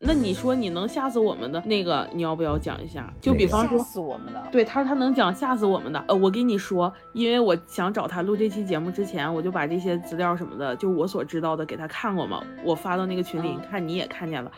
[0.00, 3.10] 那你说你能吓死我们的那个，你要不要讲一下？
[3.20, 4.42] 就比方说吓死我们的。
[4.52, 6.04] 对他说，他能讲吓死我们的。
[6.08, 12.42] 呃，我跟你说，因为我想找他录这期节目之前，我就把这些资料什么的，就我所知道的给他看过嘛。
[12.62, 14.50] 我发到那个群里，你看你也看见了。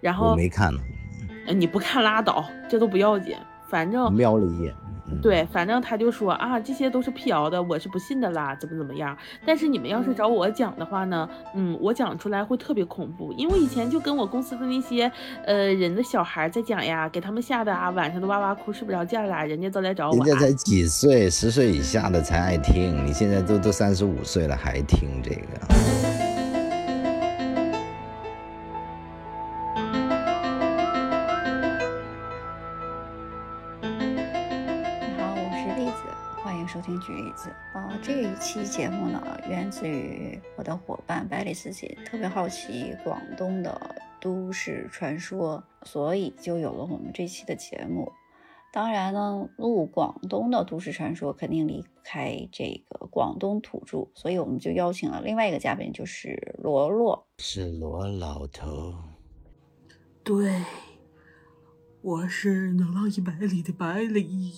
[0.00, 0.72] 然后我没看，
[1.46, 3.36] 呃，你不看拉倒，这都不要紧，
[3.68, 4.72] 反正瞄了一眼。
[5.20, 9.16] 对，反正他就说啊，这些都是辟谣的，我是不信的啦，怎么怎么样。
[9.44, 15.10] 但是你们要是找我讲的话呢，嗯，我讲出来会特别恐怖，因为我以前就跟我公司的那些
[15.44, 20.16] 呃人的小孩在讲呀，给他们吓得啊，晚上都哇哇哭，睡不着觉啦，人家都来找我。
[20.16, 26.11] 人家才几岁，十岁以下的才爱听，你现在都都三十五岁了还听这个。
[38.04, 48.10] 这一期节目呢，源自于我的伙伴百里思锦，特别好奇广东的都市传说，所以就有了我们这期的节目。
[48.72, 58.94] 当然呢，录广东的都市传说肯定离不开这个广东土著，所以我们就邀请了另外一个嘉宾，就是罗罗，是罗老头。
[60.24, 60.52] 对，
[62.00, 64.54] 我是能浪一百里的百里。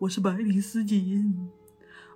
[0.00, 1.50] 我是百里思锦，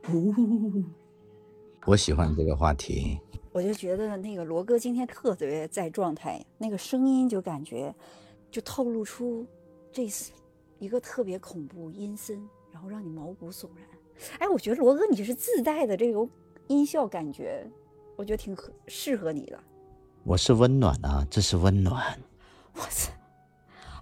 [0.06, 0.84] 哦，
[1.86, 3.18] 我喜欢这个话题。
[3.52, 7.94] 我就觉得那个罗哥今天特别在状态，那个声音就感觉
[8.50, 9.46] 就透露出
[9.92, 10.32] 这是
[10.80, 13.86] 一个特别恐怖阴森，然后让你毛骨悚然。
[14.40, 16.28] 哎，我觉得罗哥你是自带的这种
[16.66, 17.64] 音效感觉，
[18.16, 19.58] 我觉得挺合适合你的。
[20.24, 22.18] 我是温暖啊，这是温暖。
[22.74, 23.12] 我操，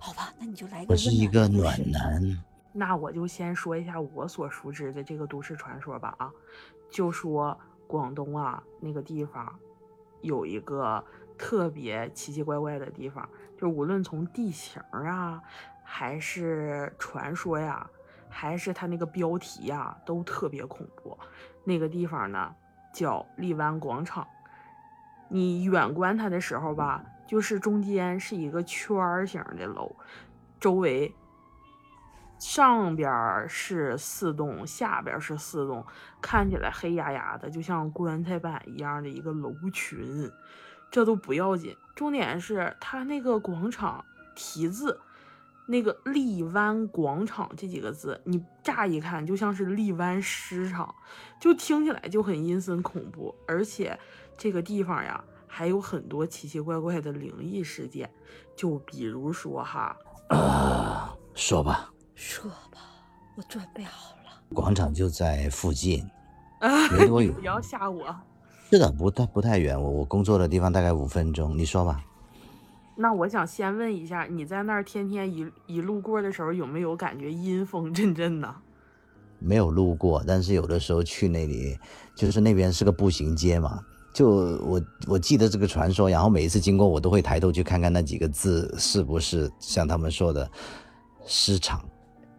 [0.01, 0.95] 好吧，那你就来个。
[0.95, 2.43] 我是一个暖男。
[2.75, 6.33] 那我就先说一下我所熟知的这个都市传说吧啊，
[6.89, 9.55] 就说广东啊那个地方
[10.23, 11.05] 有一个
[11.37, 13.29] 特别奇奇怪怪的地方，
[13.59, 15.43] 就无论从地形啊，
[15.85, 17.87] 还是传说呀，
[18.31, 21.19] 还是它那个标题呀，都特别恐怖。
[21.65, 22.55] 那个地方呢
[22.95, 24.27] 叫荔湾广场，
[25.29, 29.95] 你远观它的时候吧，就是中间是一个圈儿形的楼，
[30.59, 31.15] 周围。
[32.43, 35.87] 上边是四栋，下边是四栋，
[36.21, 40.29] 看起来黑压压的，就像棺材板一样的一个楼群。
[40.91, 44.05] 这都不要紧，重点是它那个广场
[44.35, 45.01] 题字，
[45.67, 50.93] 那个“荔湾广场”这几个字，你乍一看就像是荔湾市场，
[51.41, 53.33] 就听起来就很阴森恐怖。
[53.47, 53.97] 而且
[54.37, 58.13] 这个地方呀，还有很多奇奇怪怪的灵异事件，
[58.57, 59.97] 就比如说哈，
[60.29, 61.92] 啊，说吧。
[62.23, 62.79] 说吧，
[63.35, 64.31] 我准备好了。
[64.55, 66.09] 广场就在附近，
[66.93, 67.33] 没多远。
[67.35, 68.15] 不要吓我。
[68.71, 69.79] 是的，不太不太远。
[69.79, 71.59] 我我工作的地方大概五分钟。
[71.59, 72.01] 你说吧。
[72.95, 78.55] 那我想先问一下，你在那儿天天一一路过的时候，有没有感觉阴风阵阵呢？
[79.41, 81.77] 没有路过，但是有的时候去那里，
[82.15, 83.81] 就是那边是个步行街嘛。
[84.15, 90.49] 就我我记得这个传说，然后每一次经过，我都会抬头去看看那几个字是不是像他们说的
[91.27, 91.85] 市场。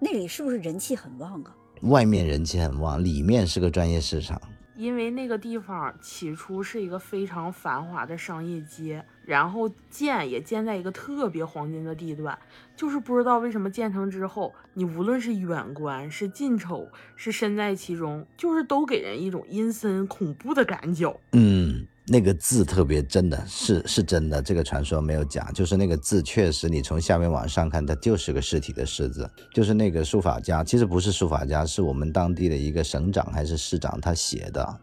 [0.03, 1.55] 那里是不是人气很旺啊？
[1.83, 4.41] 外面人气很旺，里面是个专业市场。
[4.75, 12.37] 因为那个地方起初是一个非常繁华的商业街，然后建也建在一个特别黄金的地段，
[12.75, 21.17] 就是不知道为什么建成之后，你无论是远观是近瞅是身在其中，就是都给人一种阴森恐怖的感觉。
[21.31, 21.87] 嗯。
[22.05, 34.79] 那个字特别真的是是真的，这个传说没有假，就是那个字确实，你从下面往上看，它就是个尸体的“尸”字，就是那个书法家，其实不是书法家，是我们当地的一个省长还是市长他写的，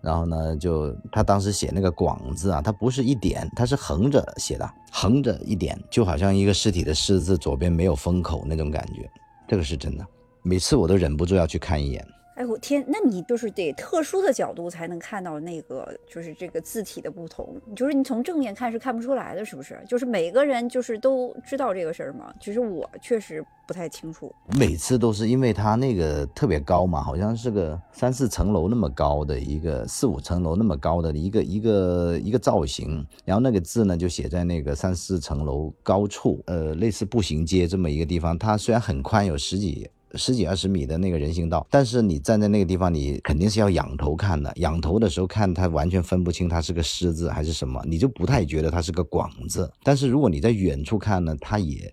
[0.00, 9.10] 然后呢，就他当时写那个“广”字啊，他不是一点，他是横着写的，横着一点，就好像一个尸体的“尸”字左边没有封口那种感觉，
[9.48, 10.06] 这个是真的，
[10.42, 12.06] 每次我都忍不住要去看一眼。
[12.40, 17.54] 哎我天，那你就是得特殊的角度才能看到那个，就是这个字体的不同。
[17.76, 19.78] 就是你从正面看是看不出来的，是不是？
[19.86, 22.32] 就是每个人就是都知道这个事儿吗？
[22.40, 24.34] 其实我确实不太清楚。
[24.56, 33.06] 每次都是因为它那个特别高嘛，好像是个三四层楼那么高的一个，四五层楼那么高的一个一个一个造型。
[33.22, 38.38] 然后那个字呢，就写在那个三四层楼高处，呃，类似步行街这么一个地方。
[38.38, 39.90] 它虽然很宽，有十几。
[40.14, 44.52] 十几二十米的那个人行道，但是你站在那个地方，你肯定是要仰头看的。
[44.56, 49.70] 仰头的时候看，它完全分不清它是个“狮”字还是什么，你就不太觉得它是个“广”字。
[49.82, 51.92] 但是如果你在远处看呢，它也，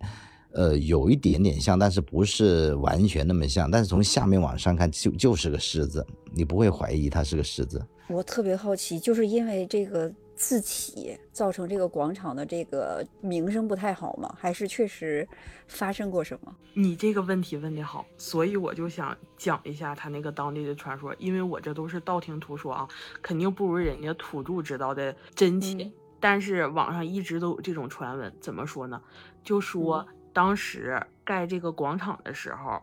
[0.54, 3.69] 呃，有一点点像，但是不是完全那么像。
[3.69, 7.80] 但是从下面往上看，就就是个“狮”字，你不会怀疑它是个“狮”字。
[8.10, 14.34] 我特别好奇，就是因为这个自起，造成这个广场的这个名声不太好吗？
[14.39, 15.28] 还是确实
[15.68, 16.56] 发生过什么？
[16.75, 22.88] 你这个问题问的好，所以我就想讲一下他那个当地的传说，因为我这都是道听途说啊，
[23.22, 25.84] 肯定不如人家土著知道的真切。
[25.84, 29.00] 嗯但是网上一直都有这种传闻，怎么说呢？
[29.44, 32.81] 就说当时盖这个广场的时候，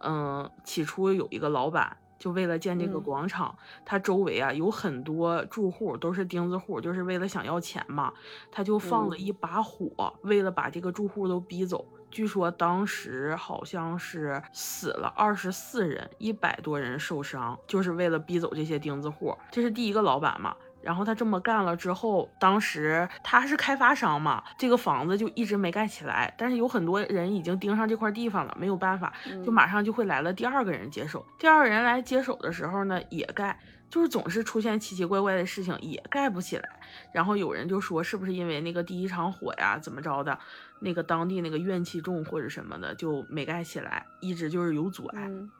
[0.00, 1.94] 嗯，起初有一个老板。
[2.20, 8.12] 就为了建这个嗯广场，他周围啊有很多住户都是钉子户，就是为了想要钱嘛，
[8.52, 11.84] 他就放了嗯一把火，为了把这个住户都逼走。
[12.10, 19.34] 据说当时好像是死了二十四人，一百多人受伤，就是为了逼走这些钉子户。
[19.50, 20.54] 这是第一个老板嘛。
[20.82, 26.32] 然后他这么干了之后，当时他是开发商嘛，这个房子就一直没盖起来。
[26.38, 29.12] 但是有很多人已经盯上这块地方了，没有办法，
[29.44, 31.24] 就嗯马上就会来了第二个人接手。
[31.38, 36.68] 第二个人来接手的时候呢，也盖，就是总是出现奇奇怪怪的事情，也盖不起来。
[37.12, 40.38] 然后有人就说，是不是因为那个第一场火呀，怎么着的，
[40.80, 45.26] 那个当地那个怨气重或者什么的，就没盖起来，一直就是有阻碍。
[45.26, 45.50] 嗯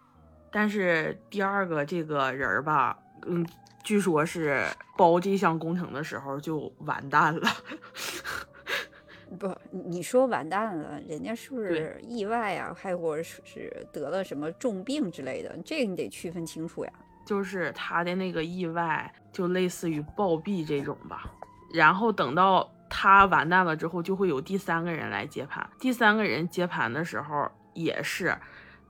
[0.52, 3.46] 但是第二个这个人儿吧，嗯，
[3.82, 4.64] 据说是
[4.96, 7.48] 包这项工程的时候就完蛋了。
[9.38, 12.74] 不，你你说完蛋了，人家是不是意外啊？
[12.76, 15.56] 还或者是是得了什么重病之类的？
[15.64, 16.92] 这个你得区分清楚呀。
[17.24, 21.30] 就是他的那个意外，就类似于暴毙这种吧。
[21.72, 25.64] 然后等到他完蛋了之后，就会有第三个人来接盘。
[25.78, 28.36] 第三个人接盘的时候，也是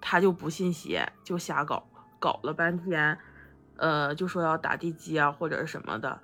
[0.00, 1.86] 他就不信邪，就瞎搞，
[2.18, 3.18] 搞了半天，
[3.80, 6.20] 呃，就说要打地基啊或者什么的，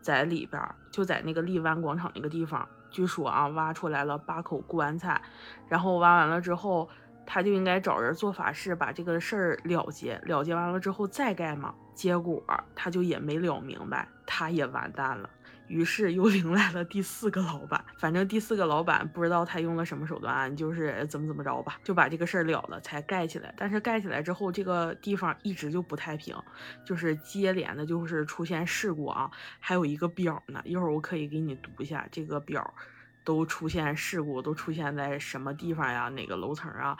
[0.00, 5.20] 在里边儿就在那个荔湾广场那个地方，据说啊挖出来了八口棺材，
[5.68, 6.88] 然后挖完了之后。
[7.32, 11.72] 他就应该找人做法事，把这个事儿了结，了结完了之后再盖嘛。
[11.94, 12.42] 结果
[12.74, 15.30] 他就也没了明白，他也完蛋了。
[15.70, 23.54] 于是又 迎来了第四个老板，反正第四个老板不知道他用了什么手段，就是怎么怎么着吧，就把这个事儿了了，才盖起来。
[23.56, 26.36] 但是盖起来之后，这个地方一直就不太平，
[26.84, 29.30] 就是接连的，就是出现事故啊。
[29.60, 32.74] 还有一个表呢，一会儿我可以给你读一下这个表。
[33.22, 36.08] 都出现事故，都出现在什么地方呀？
[36.08, 36.96] 哪个楼层啊？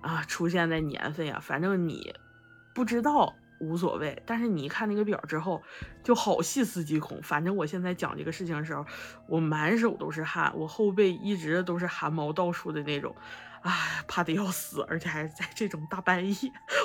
[0.00, 1.38] 啊，出现在年份呀？
[1.42, 2.12] 反正你
[2.74, 5.62] 不知道无所谓，但是你一看那个表之后，
[6.02, 7.18] 就好细思极恐。
[7.22, 8.84] 反正我现在讲这个事情的时候，
[9.28, 13.14] 我满手都是汗，我后背一直都是汗毛倒竖的那种，
[13.62, 13.72] 哎，
[14.08, 16.34] 怕的要死，而且还在这种大半夜，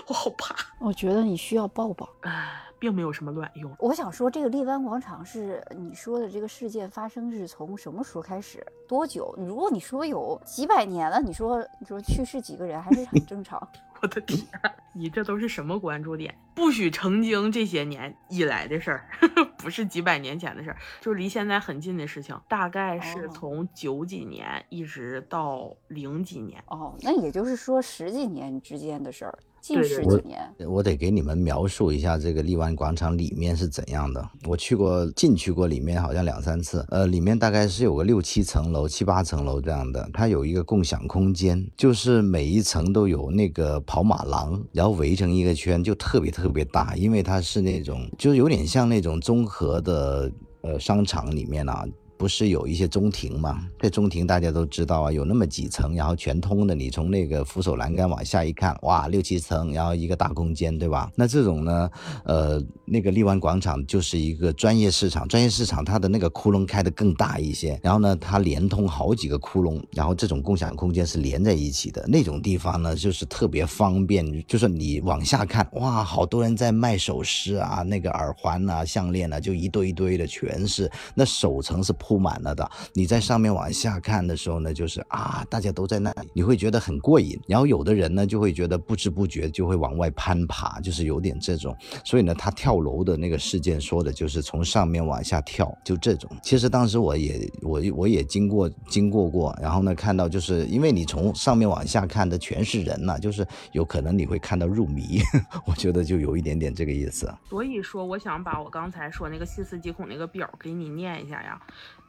[0.07, 0.55] 我好怕。
[0.79, 2.07] 我觉得你需要抱抱。
[2.21, 3.75] 唉，并没有什么卵用。
[3.79, 8.65] 我想说，这个荔湾广场是你说的这个事件发生是从什么时候开始？
[8.87, 9.33] 多久？
[9.37, 13.67] 如果你说有几百年了，你说你说去世几个人还是很正常。
[14.07, 14.47] 我的天，
[14.95, 16.33] 你这都是什么关注点？
[16.55, 19.09] 不许成精这些年以来的事儿，
[19.59, 26.63] 不是几百年前的事儿，就是离现在很近的事情，大概是哦从九几年一直到零几年。
[26.67, 30.39] 哦，那也就是说十几年之间的事儿，近十几年。
[30.67, 34.25] 我得给你们描述一下这个荔湾广场里面是怎样的。
[34.45, 36.85] 我去过，进去过里面好像两三次。
[36.89, 40.09] 呃，里面大概是有个六七层楼、七八层楼这样的。
[40.13, 50.31] 它有一个共享空间，就是每一层都有那个跑马廊，然后围成一个圈，就特别特别大，因为它是那种，就是有点像那种综合的
[50.61, 51.85] 呃商场里面啊。
[52.17, 53.67] 不是有一些中庭嘛？
[53.79, 56.73] 这中庭大家都知道啊，有那么几层，然后全通的。
[56.73, 61.11] 你从那个扶手栏杆往下一看，哇，六七层，然后一个大空间，对吧？
[61.15, 61.89] 那这种呢，
[62.25, 72.03] 呃，那个荔湾广场就是一个专业市场，专业市场它的那个窟窿开得更大一些，然后呢，它连通好几个窟窿，然后这种共享空间是连在一起的。
[72.07, 80.91] 那种地方呢，就是特别方便，就是你往下看，哇，好多人在卖首饰啊，那个耳环啊、项链啊，就一堆一堆的，全是。
[81.13, 87.37] 那首层是铺满了的，你在上面往下看的时候呢，就是啊，大家都在那里，你会觉得很过瘾。
[87.45, 91.75] 然后有的人呢，就会觉得不知不觉就会往外攀爬，就是有点这种。
[92.05, 96.31] 所以呢，他跳楼的那个事件说的就是从上面往下跳，就这种。
[96.41, 105.19] 其实当时我也我我也经过经过过，然后呢看到就是因为你从上面往下看的全是人呐、就是有可能你会看到入迷，
[105.67, 107.29] 我觉得就有一点点这个意思。
[107.49, 111.61] 所以说，我想把我刚才说那个细思极恐那个表给你念一下呀。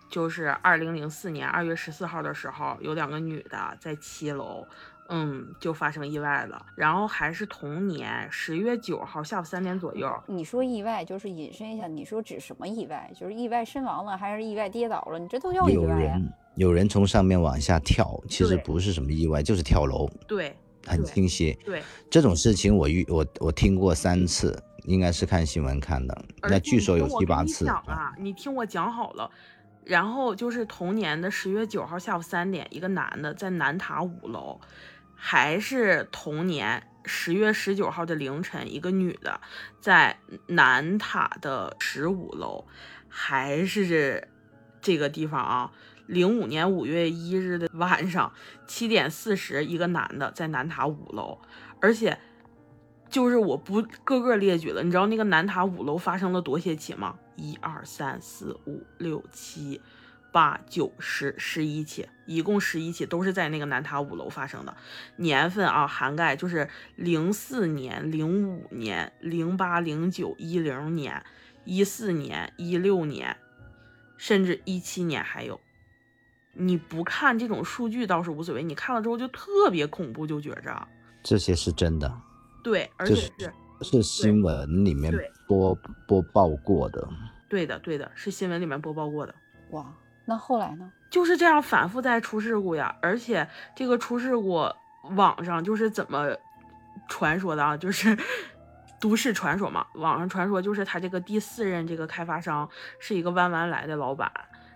[0.09, 4.67] 就是二零零四年二月十四号的时候，有两个女的在七楼，
[5.09, 6.65] 嗯，就发生意外了。
[6.75, 13.11] 然后还是同年十月九号下午三点左右，你说意外，就是引申一下，你说指什么意外？
[13.15, 15.19] 就是意外身亡了，还是意外跌倒了？
[15.19, 16.13] 你这都叫意有外呀？
[16.13, 21.57] 人有人从上面往下跳，其实不是什么意外，就是跳楼，对很对清晰。
[21.65, 26.25] 对，这种事情我遇我我听过三次，应该是看新闻看的。
[26.43, 29.31] 那据说你听我跟你有七八次讲啊，你听我讲好了。
[29.89, 34.61] 然后就是同年的十月九号下午三点，一个男的在南塔五楼，
[35.15, 39.41] 还是同年十月十九号的凌晨，一个女的
[39.81, 40.19] 在
[40.49, 42.67] 南塔的十五楼，
[43.09, 44.29] 还是
[44.83, 45.73] 这个地方啊。
[46.07, 48.31] 零五年五月一日的晚上
[48.67, 51.39] 七点四十，一个男的在南塔五楼，
[51.81, 52.19] 而且
[53.09, 57.19] 就是我不个个列举了，你知道那个南塔五楼发生了多些起吗？
[57.39, 59.81] 一二三四五六七
[60.33, 64.77] 八九十十一起，一共十一起，都是在那个南塔五楼发生的。
[65.17, 71.25] 年份啊，涵盖就是零四年、零五年、零八、零九、一零年、
[71.65, 73.37] 一四年、一六年，
[74.17, 75.61] 甚至一七年还有。
[76.55, 80.89] 你不看这种数据倒是无所谓，你看了之后就特别恐怖，就觉着
[81.23, 82.21] 这些是真的，
[82.65, 83.53] 对，而且就是
[83.83, 85.75] 是是新闻里面对播
[86.07, 87.09] 播报过的。
[87.49, 89.35] 对的，对的，是新闻里面播报过的。
[89.71, 89.85] 哇，
[90.27, 90.93] 那后来呢？
[91.11, 94.71] 就是这样反复在出事故呀，而且这个出事故
[95.17, 96.29] 网上就是怎么
[97.09, 98.15] 传说的啊，就是
[99.01, 104.31] 都市传说嘛，网上传说就是他这个第四任这个开发商是一个弯弯来的老板，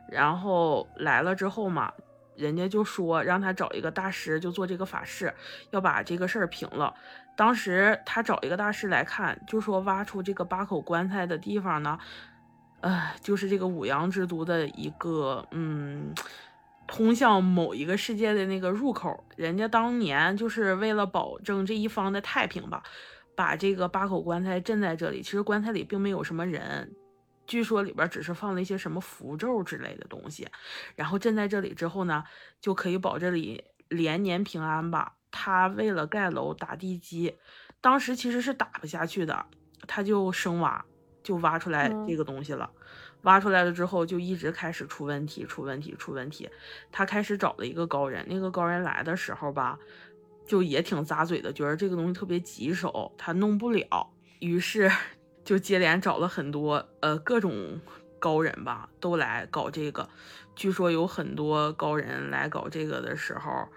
[0.09, 1.93] 然后来了之后嘛，
[2.35, 5.35] 人家就说让他找一个大师就做这个法事，
[5.71, 6.95] 要把这个事儿平了。
[7.35, 11.99] 当时他找一个大师来看，就说挖出这个八口棺材的地方呢，
[12.81, 16.15] 呃，就是这个五阳之都的一个嗯，
[16.87, 19.25] 通向某一个世界的那个入口。
[19.37, 22.83] 人家当年就是为了保证这一方的太平吧，
[23.35, 25.23] 把这个八口棺材镇在这里。
[25.23, 26.95] 其实棺材里并没有什么人，
[27.47, 30.47] 据说里边只是放了一些什么符咒之类的东西。
[30.95, 32.25] 然后镇在这里之后呢，
[32.61, 35.15] 就可以保这里连年平安吧。
[35.33, 37.37] 他为了盖楼打地基，
[37.81, 39.45] 当时其实是打不下去的，
[39.89, 40.85] 他就深挖，
[41.25, 42.71] 就挖出来这个东西了。
[43.23, 46.51] 挖出来了之后，就一直开始出问题，出问题，出问题。
[46.91, 49.79] 他开始找了一个高人，那个高人来的时候吧，
[50.45, 54.11] 就也挺咂嘴的，觉得这个东西特别棘手，他弄不了。
[54.41, 54.91] 于是
[55.45, 57.81] 就接连找了很多呃各种
[58.19, 60.09] 高人吧，都来搞这个。
[60.57, 63.69] 据说有很多高人来搞这个的时候，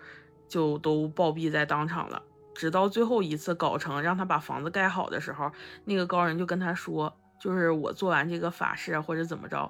[0.56, 2.22] 就都暴毙在当场了。
[2.54, 5.52] 直到最后一次搞成让他把房子盖好的时候，
[5.84, 9.70] 那个高人就跟他说，就是我做完这个法事或者怎么着，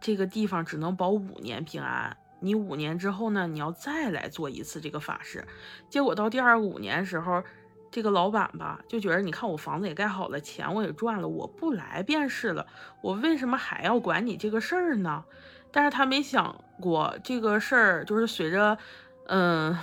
[0.00, 2.16] 这个地方只能保五年平安。
[2.40, 5.46] 你五年之后呢，你要再来做一次这个法事。
[5.90, 7.42] 结果到第二五年时候，
[7.90, 12.66] 这个老板吧就觉得，你看我房子也盖好了，钱我也赚了，我不来便是了，
[13.02, 15.22] 我为什么还要管你这个事儿呢？
[15.70, 18.78] 但是他没想过这个事儿就是随着，
[19.26, 19.76] 嗯。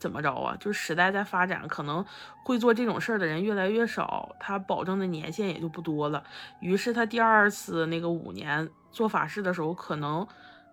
[0.00, 0.56] 怎么着啊？
[0.58, 2.04] 就是时代在发展，可能
[2.42, 6.24] 会做这种事儿的人越来越少，他保证的年限也就不多了。
[6.60, 10.26] 于是他第二次那个五年做法事的时候，可能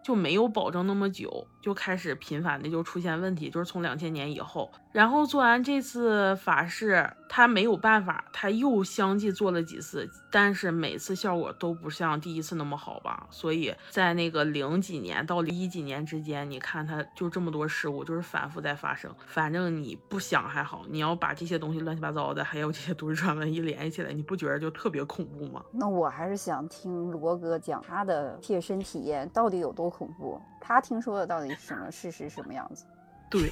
[0.04, 3.50] 就没有保证那么久，就开始频繁的就出现问题。
[3.50, 13.27] 就是从两千年以后，然后做完这次法事，他没有办法，他又相继做了几次，但是每次效果都不像第一次那么好吧。
[13.30, 19.13] 所以在那个零几年到一几年之间，你看他就这么多事故，就是反复在发生。
[19.27, 25.62] 反正你不想还好，你要把这些东西乱七八糟的，还有这些都市传闻一联系起来，你不觉得就特别恐怖吗？
[25.74, 32.86] 那我还是想听罗哥讲他的切身体验到底有多恐怖，他听说的到底是什么事实什么样子？
[33.29, 33.51] 对，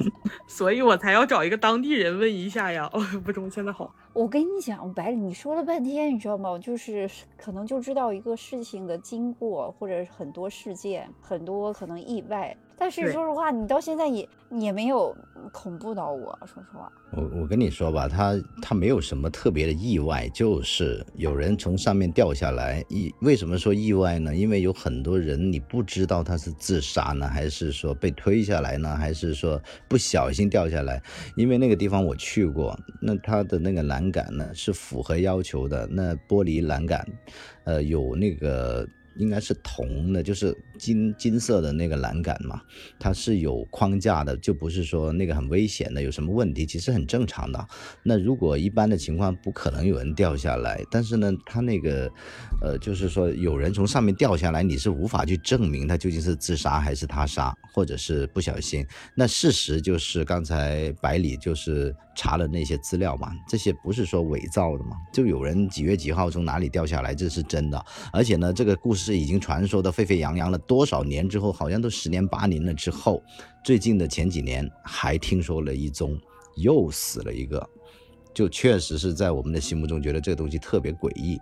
[0.48, 2.88] 所以我才要找一个当地人问一下呀。
[2.92, 3.94] 哦， 不中，现在好。
[4.14, 6.58] 我跟你讲，白里，你说了半天，你知道吗？
[6.58, 12.56] 就是可能就知道一个事情的经过，或者很多事件，很多可能意外。
[12.80, 14.26] 但是说实话，你到现在也
[14.58, 15.14] 也没有
[15.52, 16.90] 恐怖到我，说实话。
[17.12, 22.82] 我我跟你说吧，他他没有什么特别的意外，就是有人从上面掉下来。
[22.88, 24.34] 意为什么说意外呢？
[24.34, 31.02] 因为有很多人你不知道他是自杀呢，还是说被推下来呢，还是说不小心掉下来。
[31.36, 37.06] 因为那个地方我去过，那它的那个栏杆呢是符合要求的，那玻璃栏杆，
[37.64, 38.88] 呃，有那个。
[39.16, 42.60] 应该是铜的，就是金金色的那个栏杆嘛，
[42.98, 47.66] 它是有框架的，就不是说那个很危险的，有什么问题其实很正常的。
[48.02, 50.82] 那如果一般的情况，不可能有人掉下来。
[50.90, 52.10] 但是呢，它那个，
[52.62, 58.84] 呃，就是说有人从上面掉下来，你是无法去证明他究竟是自杀还是他杀，或者是不小心。
[59.14, 67.84] 那事实就是刚才百里就是查了那些资料嘛，这些不是说伪造的嘛，就有人几月几号从哪里掉下来，这是真的。
[68.12, 73.20] 而且呢，这个故事已经传说的沸沸扬扬了多少年之后，好像都十年八年了之后，
[73.64, 76.16] 最近的前几年还听说了一宗，
[76.54, 77.68] 又死了一个，
[78.32, 81.40] 就确实是在我们的心目中觉得这个东西特别诡异。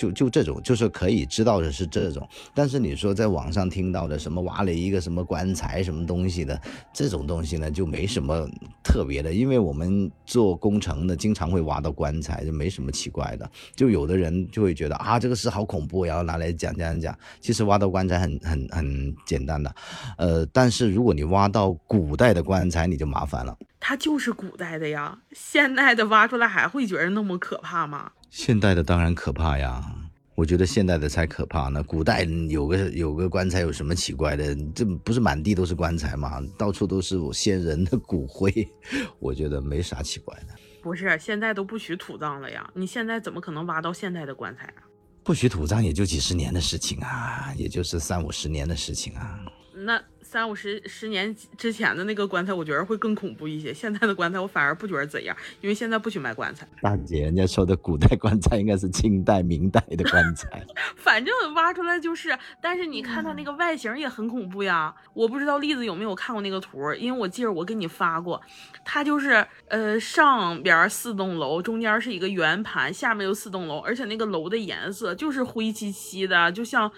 [0.00, 6.58] 就就这种，就是可以知道的是这种，但是你说在网上听到的什么挖了一个什么棺材什么东西的
[6.90, 8.48] 这种东西呢，就没什么
[8.82, 13.50] 特别的，因为我们做工程的经常会挖到棺材，就没什么奇怪的。
[13.76, 17.14] 就有的人就会觉得啊，这个事好恐怖，然后拿来讲讲讲。
[17.38, 19.74] 其实挖到棺材很很很简单的，
[20.16, 23.54] 呃，但是如果你挖到古代的棺材，你就麻烦了。
[23.78, 28.12] 它就是古代的呀，现代的挖出来还会觉得那么可怕吗？
[28.30, 29.84] 现代的当然可怕呀，
[30.36, 31.82] 我觉得现代的才可怕呢。
[31.82, 34.54] 古代有个有个棺材有什么奇怪的？
[34.72, 36.40] 这不是满地都是棺材吗？
[36.56, 38.52] 到处都是我先人的骨灰，
[39.18, 40.54] 我觉得没啥奇怪的。
[40.80, 44.86] 不是，现在都不许土葬了呀，你现在怎么可能挖到现代的棺材啊？
[45.24, 49.40] 不许土葬也就几十年的事情啊，也就是三五十年的事情啊。
[49.74, 50.00] 那。
[50.30, 53.74] 三五十十年之前的那个棺材，我觉得会更恐怖一些。
[53.74, 56.64] 现在的棺材，我反而不觉得怎样，因为现在不许卖棺材。
[56.80, 60.64] 大姐，人家说的古代棺材应该是清代、明代的棺材。
[60.94, 64.94] 反正挖出来就是，但是你看它那个外形也很恐怖呀。
[65.14, 68.40] 我不知道栗子有没有看过那个图，因为我记得我给你发过，
[68.84, 76.88] 它就是呃上边四栋楼，中间是一个圆盘，下面有四栋楼，而且那个楼的颜色就是灰漆漆的，就像。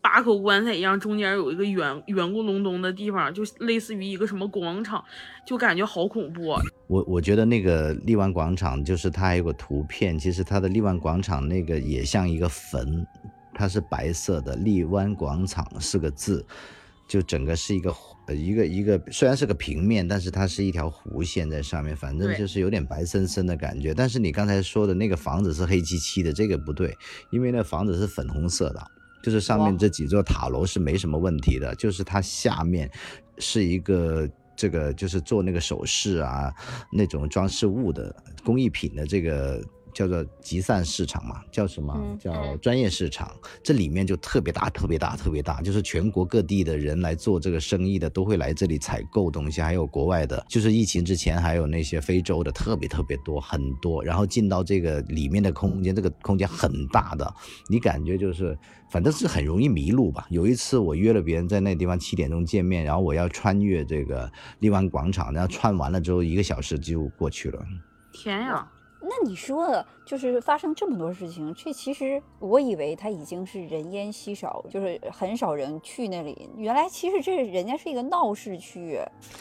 [0.00, 5.04] 八口棺材一样，中间有一个圆圆咕隆咚的地方，就类似于一个什么广场，
[5.46, 6.56] 就感觉好恐怖。
[6.86, 13.06] 我我觉得那个荔湾广场，就是它还有个图片，其实它的荔湾广场那个也像一个坟，
[13.54, 16.46] 它是白色的，荔湾广场四个字，
[17.08, 17.92] 就整个是一个
[18.28, 23.92] 呃一个一个，虽然是个平面，但是它是一条弧线在上面，反正就是有点白森森的感觉。
[23.92, 26.96] 但是你刚才说的那个房子是黑漆漆的，这个不对，
[27.30, 28.80] 因为那房子是粉红色的。
[29.22, 32.90] 就是上面这几座塔楼是没什么问题的，就是它下面
[33.38, 36.52] 是一个这个就是做那个首饰啊
[36.92, 39.62] 那种装饰物的工艺品的这个。
[39.92, 42.16] 叫做集散市场嘛，叫什么？
[42.18, 43.30] 叫专业市场。
[43.62, 49.60] 这里面就特别大，特别大，特别大，就是全国各地的人来做这个生意的，都会来这里采购东西。
[49.60, 54.04] 还有国外的，就是疫情之前还有那些非洲的，特别特别多，很多。
[54.04, 57.32] 然后进到这个里面的空间，这个空间很大的，
[57.68, 58.56] 你感觉就是，
[58.90, 60.26] 反正是很容易迷路吧。
[60.30, 67.64] 有一次我约了别人在那地方七点钟见面，然后我要穿越这个荔湾广场，然后穿完了之后一个小时就过去了。
[68.12, 68.66] 天呀！
[69.00, 69.84] 那你说。
[70.08, 76.48] 就是发生这么多事情，这其实我以为它已经是人烟稀少，就是很少人去那里。
[76.56, 78.98] 原来其实这人家是一个闹市区。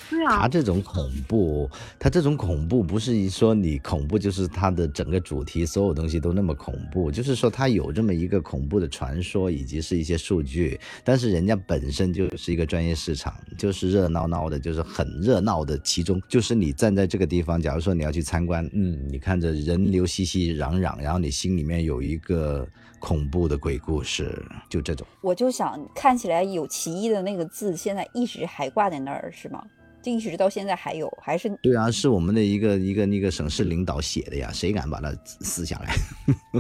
[0.10, 15.80] 对啊，他这种恐怖，他这种恐怖不是说你恐怖，就是他的整个主题所有东西都那么恐怖，就是说他有这么一个恐怖的传说以及是一些数据，但是人家本身就是一个专业市场，就是热闹闹的，就是很热闹的。
[15.80, 20.57] 其中就是你站在这个地方，假如说你要去参观，嗯，你看着人流熙熙。
[20.58, 22.68] 嚷嚷，然后你心里面有一个
[23.00, 25.06] 恐怖的鬼故事，就这种。
[25.22, 29.64] 我就想，看起来有歧义的那个字，现在一直还挂在那儿，是吗？
[30.02, 31.50] 就一直到现在还有，还是？
[31.62, 35.94] 对啊，是我们的一个一个那个省市领导写的呀，谁敢把它撕下来？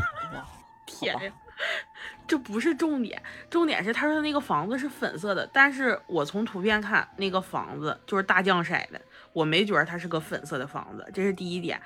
[0.86, 1.34] 天呀，
[2.28, 9.00] 这不是重点，重点是他说那个房子是粉色的，但是我从图片看，那个房子就是大酱色的，
[9.32, 11.80] 我没觉得它是个粉色的房子，这是第一点。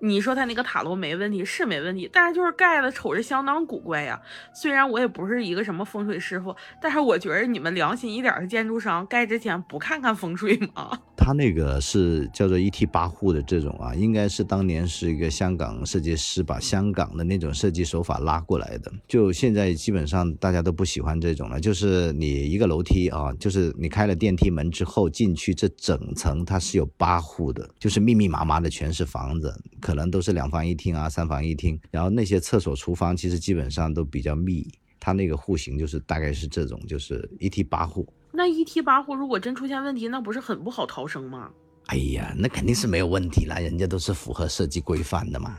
[0.00, 4.20] 你说他那个塔楼没问题是没问题，但是就是盖的瞅着相当古怪呀。
[4.54, 10.98] 虽然我也不是一个什么风水师傅，但是我觉得你们良心一点的建筑商盖之前不看看风水吗？
[11.16, 18.92] 他那个是叫做一梯八户的这种啊，应该是当年是一个香港设计师把香港的那种设计手法拉过来的。
[19.08, 29.52] 就现在基本上大家都不喜欢这种了，就是你一个楼梯啊，就是你开了电梯门之后进去这整层它是有八户的，就是密密麻麻的全是房子。
[29.86, 34.66] 可能都是两房一厅啊，三房一厅，然后那些厕所、厨房其实基本上都比较密，
[34.98, 38.04] 它那个户型就是大概是这种，就是一梯八户。
[38.32, 41.48] 那一梯八户如果真出现问题，那不是很不好逃生吗？
[41.86, 45.56] 哎呀，那肯定是没有问题啦，人家都是符合设计规范的嘛，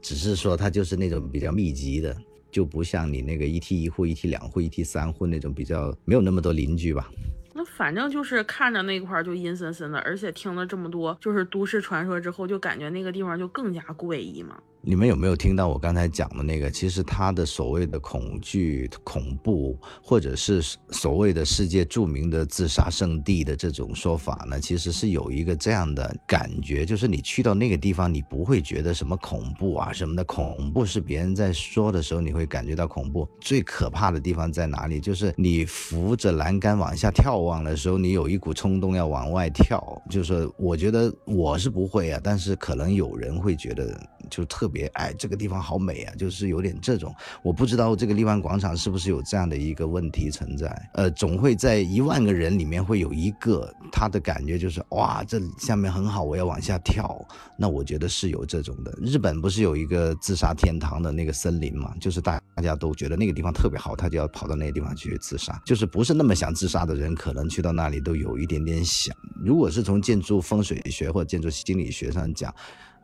[0.00, 2.16] 只是说它就是那种比较密集的，
[2.50, 7.10] 就不像你那个一梯一户、一梯两户、一梯三户那种比较没有那么多邻居吧。
[7.56, 14.60] 那反正就是看着那块就阴森森的，而且听了这么多就是都市传说之后，就感觉那个地方就更加怪异嘛。
[14.88, 16.70] 你们有没有听到我刚才讲的那个？
[16.70, 24.60] 其实他的所谓的恐惧、恐怖，或者是所谓的世界著名的自杀圣地的这种说法呢？
[24.60, 30.22] 其实是有一个这样的感觉，就是你去到那个地方，你不会觉得什么恐怖啊什么的。
[30.22, 33.28] 恐怖是别人在说的时候，你会感觉到恐怖。
[33.40, 35.00] 最可怕的地方在哪里？
[35.00, 40.00] 就是你扶着栏杆往下眺望的时候，你有一股冲动要往外跳。
[40.08, 47.14] 就是我觉得我是不会啊，但是可能有人会觉得就特别别哎这个地方好美啊，就是有点这种。
[47.42, 57.26] 我不知道这个荔湾广场是不是有这样的一个问题存在，呃，总会在一万个人里面会有一个他的感觉就是哇，这下面很好，我要往下跳。
[57.58, 58.92] 那我觉得是有这种的。
[59.00, 65.58] 日本不是有一个自杀天堂的那个森林嘛，就是大大家都觉得那个地方特别好，他就要跑到那个地方去自杀。
[65.64, 69.16] 就是不是那么想自杀的人，可能去到那里都有一点点想。
[69.42, 72.54] 如果是从建筑风水学或建筑心理学上讲，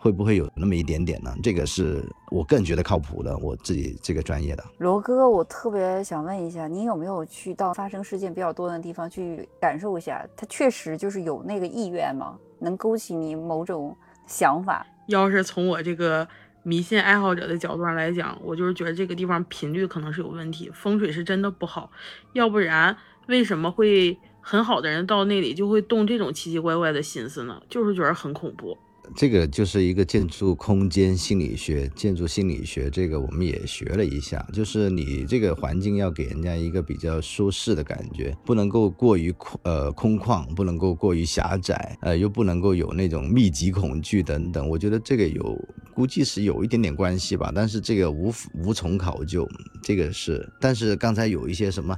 [0.02, 1.32] 会不会有那么一点点呢？
[1.44, 4.64] 这个是我个人觉得靠谱的，我自己这个专业的。
[4.78, 10.26] 罗哥，我特别想问一下，你有没有去到发生事件比较多的地方去感受一下？
[10.36, 12.36] 他确实就是有那个意愿吗？
[12.58, 14.84] 能勾起你某种想法？
[15.06, 16.26] 要是从我这个
[16.64, 21.88] 迷信爱好者的角度上来讲，我就是觉得这个地方频率可能是有问题，风水是真的不好，
[22.32, 22.96] 要不然
[23.28, 27.62] 为什么会很好的人到那里就会动这种奇奇怪怪的心思呢？
[27.68, 28.76] 就是觉得很恐怖。
[29.16, 44.68] 这个就是一个建筑空间心理学，建筑心理学这个我们也学了一下，就是你这个环境要给人家一个比较舒适的感觉，不能够过于空呃空旷，不能够过于狭窄，呃又不能够有那种密集恐惧等等。
[44.68, 45.58] 我觉得这个有
[45.94, 49.48] 估计是有一点点关系吧，但是这个无无从考究，
[49.82, 50.48] 这个是。
[50.60, 51.96] 但是刚才有一些什么，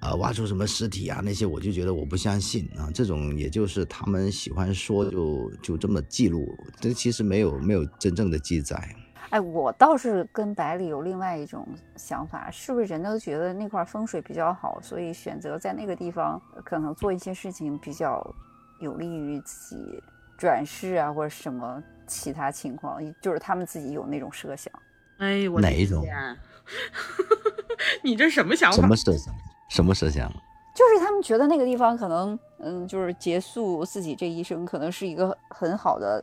[0.00, 6.56] 呃挖出什么尸体啊那些，我就觉得我不相信啊，这种也就是他们喜欢说就就这么记录。
[6.80, 8.76] 这其实没有没有真正的记载。
[9.30, 18.34] 哎，我倒是跟百里有另外一种想法，是不是人都觉得那块风水比较好，所以选择在那个地方可能做一些事情比较
[18.78, 20.02] 有利于自己
[20.36, 24.72] 转世啊，或者什么其他情况，就是他们自己有那种设想。
[25.18, 26.04] 哎，我哪一种？
[28.02, 28.76] 你这什么想法？
[28.76, 29.34] 什么设想？
[29.70, 30.30] 什么设想？
[30.74, 36.22] 就是他们觉得那个地方可能，嗯，就是结束自己这一生，可能是一个很好的。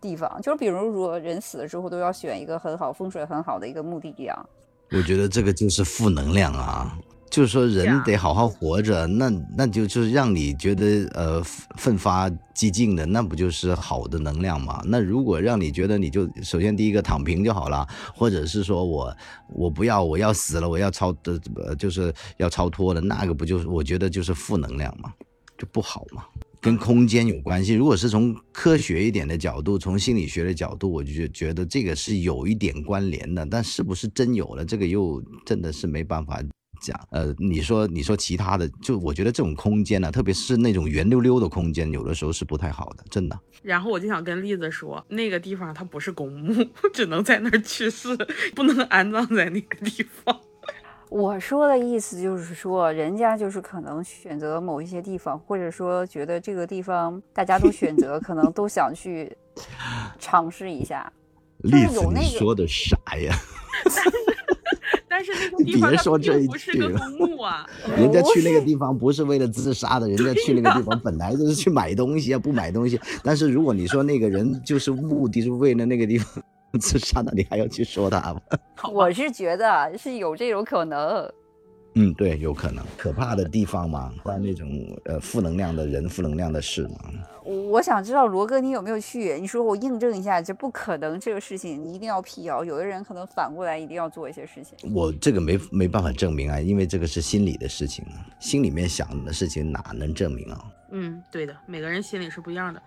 [0.00, 4.48] 地方就是，比如说人死了之后都要选一个很好风水很好的一个墓地一样。
[4.90, 6.94] 我觉得这个就是负能量啊，
[7.34, 11.42] 就是说人得好好活着，那那就就是让你觉得呃
[11.76, 14.80] 奋发激进的，那不就是好的能量吗？
[14.86, 19.16] 那如果让你觉得你就首先第一个躺平就好了，或者是说我
[19.48, 25.12] 我不要我要死了我要超的呃就是要超脱的那个不就是我觉得就是负能量嘛，
[25.58, 26.22] 就不好嘛。
[26.60, 27.74] 跟空间有关系。
[27.74, 33.44] 如果是从科学一点的角度，从心理学的角度，我就觉得这个是有一点关联的。
[33.44, 36.40] 但是不是真有了，这个又真的是没办法
[36.80, 36.98] 讲。
[37.10, 43.38] 呃，你说你说其他的，就我觉得这种空间呢，特别是那种圆溜溜的空间，有的时候是不太好的，真的。
[43.62, 48.08] 然后我就想跟栗子说，那个地方它不是公墓， 只能在那儿去世，
[48.54, 50.40] 不能安葬在那个地方。
[51.10, 59.36] 我说的意思就是说，人家就是可能选择某一些地方，或者说觉得这个地方大家都选择，可能都想去
[60.18, 61.10] 尝试一下。
[61.64, 63.34] 栗子，你说的啥呀？
[65.14, 67.64] 但是那个地方并不是个公墓啊。
[67.96, 72.98] 人家去那个地方不是为了自杀的，人家去那个地方本来就是去买东西啊，不买东西。
[73.22, 76.42] 但是如果你说那个人就是目的是为了那个地方。
[76.80, 78.40] 自杀的你还要去说他吗？
[78.92, 81.24] 我是觉得是有这种可能。
[81.94, 82.84] 嗯，对，有可能。
[82.96, 84.68] 可怕的地方嘛，或那种
[85.04, 86.98] 呃负能量的人、负能量的事嘛。
[87.44, 89.38] 我想知道罗哥你有没有去？
[89.38, 92.64] 你说我印证一下，这不可能，这个事情你一定要辟谣。
[92.64, 94.92] 有的人可能反过来一定要做一些事情。
[94.94, 98.04] 我这个没没办法证明啊，因为这个是心理的事情，
[98.40, 100.64] 心里面想的事情哪能证明啊？
[100.90, 102.82] 嗯，对的，每个人心里是不一样的。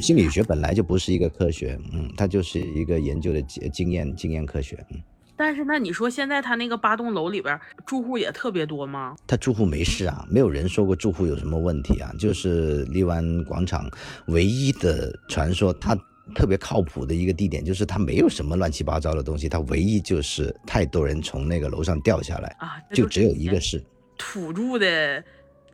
[0.00, 4.84] 心理学本来就不是一个科学，嗯，它就是一个研究的经验经验科学。
[4.90, 5.00] 嗯，
[5.36, 9.16] 但是那你说现在他那个八栋楼里边住户也特别多吗？
[9.26, 12.12] 他住户没事啊，没有人说过住户有什么问题啊。
[12.18, 13.90] 就是荔湾广场
[14.26, 15.96] 唯一的传说，它
[16.34, 23.82] 特别靠谱的一个地点，就是它没有什么乱七八糟的东西，它唯一就是太多人从那个楼上掉下来啊，就只有一个是
[24.16, 25.22] 土著的。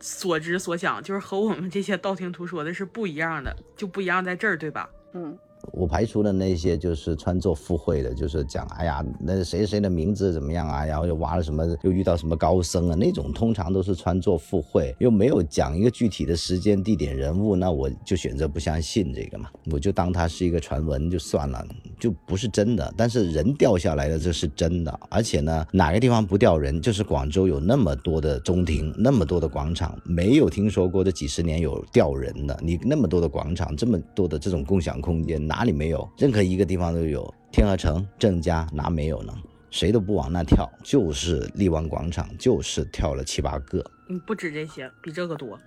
[0.01, 4.89] 所知所想就是和我们这些道听途说的是不一样的，就不一样在这儿，对吧？
[5.13, 5.37] 嗯。
[5.73, 10.85] 我排除了那些就是穿作附会的，就是讲哎呀，那谁谁的名字怎么样啊？
[10.85, 12.95] 然后又挖了什么，又遇到什么高僧啊？
[12.95, 21.65] 那种通常都是穿作附会，又没有讲一个具体的时间、地点、人物，那我就选择不相信这个嘛，我就当它是一个传闻就算了，
[21.99, 22.93] 就不是真的。
[22.97, 26.81] 但是人掉下来的这是真的，而且呢，哪个地方不掉人？
[26.81, 32.59] 就是广州有那么多的中庭，那么多的广场，没有听说过这几十年有掉人的。
[32.63, 35.48] 你那么多的广场，这么多的这种共享空间。
[35.49, 36.09] 哪里没有？
[36.19, 37.35] 任何一个地方都有。
[37.51, 39.33] 天河城、郑家哪没有呢？
[39.71, 43.85] 谁都不往那跳，就是荔湾广场，就是跳了七八个。
[44.09, 45.59] 嗯，不止这些，比这个多。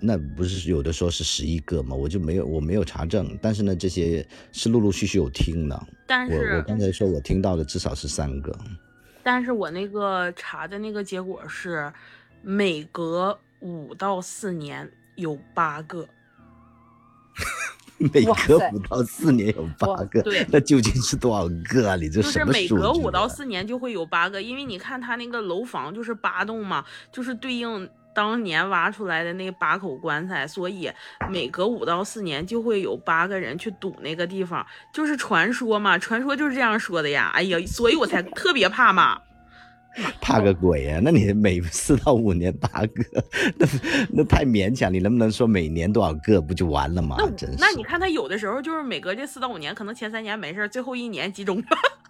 [0.00, 1.94] 那不是有的说是十一个吗？
[1.94, 5.86] 我就没有我没有查证，但是呢，这些是陆陆续续有听的。
[6.06, 8.56] 但我我刚才说我听到的至少是三个，
[9.22, 11.92] 但是我那个查的那个结果是，
[12.42, 16.08] 每隔五到四年有八个。
[18.12, 21.96] 每隔五到四年有八个对，那究竟是多少个啊？
[21.96, 30.90] 你这就是每隔五到四年就会有八个，因为你看他那个楼房就是八栋嘛，就是对应当年挖出来的那八口棺材，所以
[31.30, 37.30] 每隔五到四年就会有八个人去堵那个地方，就是传说嘛，传说就是这样说的呀。
[37.34, 39.20] 哎呀，所以我才特别怕嘛。
[40.20, 43.24] 怕个鬼呀、那你每四到五年八个，
[43.56, 43.66] 那
[44.10, 44.92] 那太勉强。
[44.92, 47.30] 你能不能说每年多少个不就完了吗那？
[47.32, 47.56] 真是。
[47.58, 51.66] 那你看他有的时候就是每隔这四到五年，可能前三年没事儿，最后一年集中了，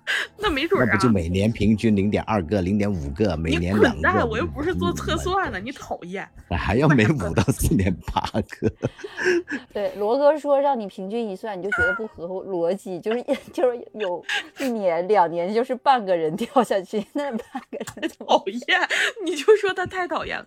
[0.38, 0.88] 那没准儿啊。
[0.90, 4.00] 那不就每年平均零点二个、零点五个，每年两！
[4.00, 4.26] 个？
[4.26, 6.28] 我又不是做测算的，嗯你讨厌。
[6.50, 8.72] 还要每 五到四年八个。
[9.72, 14.24] 对，罗哥说让你平均一算，你就觉得不合逻辑，就是就是有
[14.60, 17.38] 一年两年就是半个人掉下去，那半
[17.70, 18.80] 个人讨厌，
[19.24, 20.46] 你就说他太讨厌了。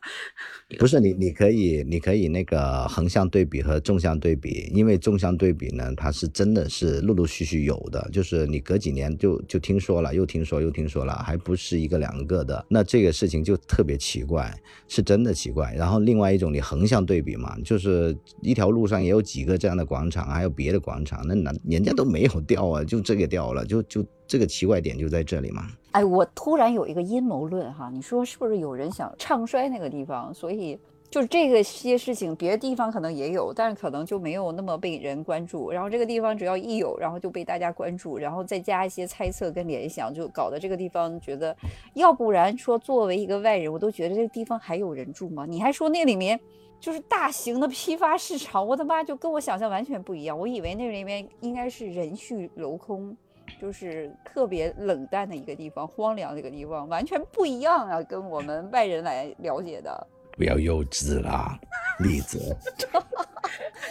[0.78, 14.54] 不是你，你可以，你可以那个横向对比和纵向对比，因为纵向对比呢，它是真的是陆陆续续有的，就是你隔几年就就听说了，又听说又听说了，还不是一个两个的，那这个事情就特别奇怪，
[14.88, 15.74] 是真的奇怪。
[15.74, 25.68] 然后另外一种你横向对比嘛，就是一条路上也有几个这样的广场，还有别的广场，那那人家都没有掉啊，就这个掉了，就就这个奇怪点就在这里嘛。
[25.92, 30.34] 哎，我突然有一个阴谋论哈，你说是不是有人想唱衰那个地方？
[30.34, 30.78] 所以
[31.10, 35.72] 就这个些事情，别的地方可能也有，但是可能就没有那么被人关注。
[35.72, 41.56] 然后这个地方只要一有，然后就被大家关注，然后再加一些猜测跟联想，就搞得这个地方觉得，
[41.94, 45.46] 要不然说作为一个外人，我都觉得这个地方还有人住吗？
[45.48, 46.40] 你还说那里面。
[46.80, 50.38] 就是大型的批发市场，我的妈，就跟我想象完全不一样。
[50.38, 53.18] 我以为那里面应该是人去楼空，
[53.60, 60.08] 就是特别冷淡的一个地方，荒凉的一个地方，完全不一样啊，跟我们外人来了解的。
[60.38, 61.60] 不要幼稚啦，
[62.00, 62.56] 栗子。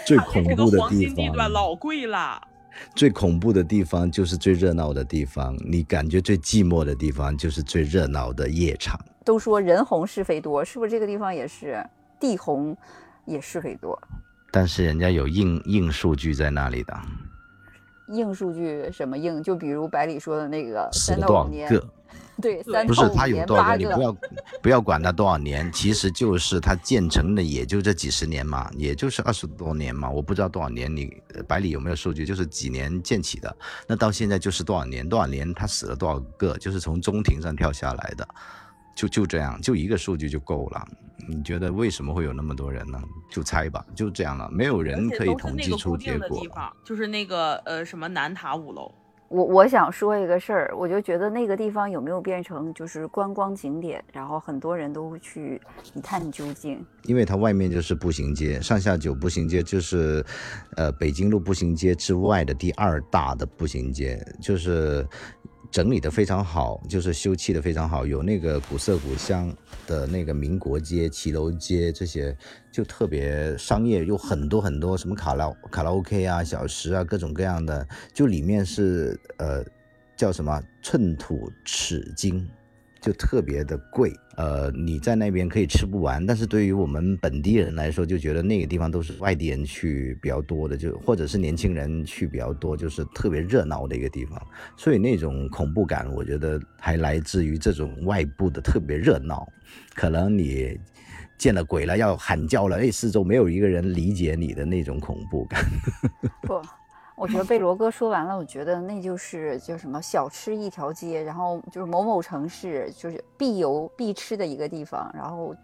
[0.07, 2.41] 最恐怖的地黄金地段方，老贵了。
[2.95, 5.57] 最恐怖的地方就是最热闹的地方。
[5.65, 8.99] 你感觉最寂寞的地方就是最热闹的夜场。
[9.25, 11.85] 都说人红是非多，是不是这个地方也是
[12.21, 12.77] 地红
[13.25, 14.01] 也是非多？
[14.53, 16.95] 但是人家有硬硬数据在那里的，
[18.09, 19.43] 硬数据什么硬？
[19.43, 21.89] 就比如百里说的那个三死了多少到五年，个？
[22.41, 24.17] 对，三不是他有多少个，你不要
[24.63, 32.27] 不要管他多少年，其实就是他建成的也就这几十年嘛，也就是二十多年嘛，我不知道多少年，你呃百里有没有数据？
[32.27, 35.09] 就是几年建起的，那到现在就是多少年？
[35.09, 36.59] 多少年他死了多少个？
[36.59, 38.29] 就是从中庭上跳下来的，
[38.95, 40.87] 就就这样，就一个数据就够了。
[41.29, 43.01] 你觉得为什么会有那么多人呢？
[43.31, 46.49] 就猜吧，就这样了，没有人可以统计出结果地。
[46.49, 48.93] 方，就是那个呃什么南塔五楼。
[49.29, 55.61] 我我想说一个事儿，我就觉得那个地方有没有变成就是观光景点，然后很多人都会去
[55.95, 56.85] 一探究竟。
[57.05, 60.25] 因为它外面就是步行街，上下九步行街就是，
[60.77, 65.07] 呃，北京路步行街之外的第二大的步行街，就是
[65.77, 69.55] 整理的非常好，就是修葺的非常好，有那个古色古香
[69.87, 72.35] 的那个民国街、骑楼街这些，
[72.73, 79.62] 就特别商业，有很多很多什么卡拉卡拉 OK 啊、小食啊，各种各样的，就里面是呃
[80.17, 82.49] 叫什么寸土尺金。
[83.07, 94.45] 就特别的贵，呃，你在那边可以吃不完，但是对于我们本地人来说，就觉得那个地方都是外地人去比较多的，就或者是年轻人去比较多，就是特别热闹的一个地方，
[94.77, 99.47] 所以那种恐怖感，我觉得还来自于这种外部的特别热闹，
[99.95, 100.77] 可能你
[101.38, 105.64] 见了鬼了，要喊叫了，哎，四周没有一个人理解你的那种恐怖感。
[106.42, 106.61] 不，
[107.17, 115.57] 我觉得被罗哥说完了，我觉得那就是叫什么小吃一条街，然后就是某某城市就是必游必吃的一个地方，然后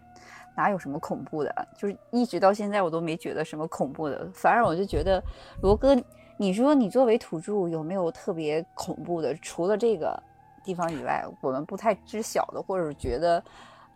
[0.55, 1.67] 哪有什么恐怖的？
[1.77, 5.23] 就是一直到现在我都没觉得什么恐怖的，反而我就觉得
[5.61, 5.95] 罗哥，
[6.37, 9.35] 你说你作为土著有没有特别恐怖的？
[9.35, 10.21] 除了这个
[10.63, 13.41] 地方以外，我们不太知晓的，或者是觉得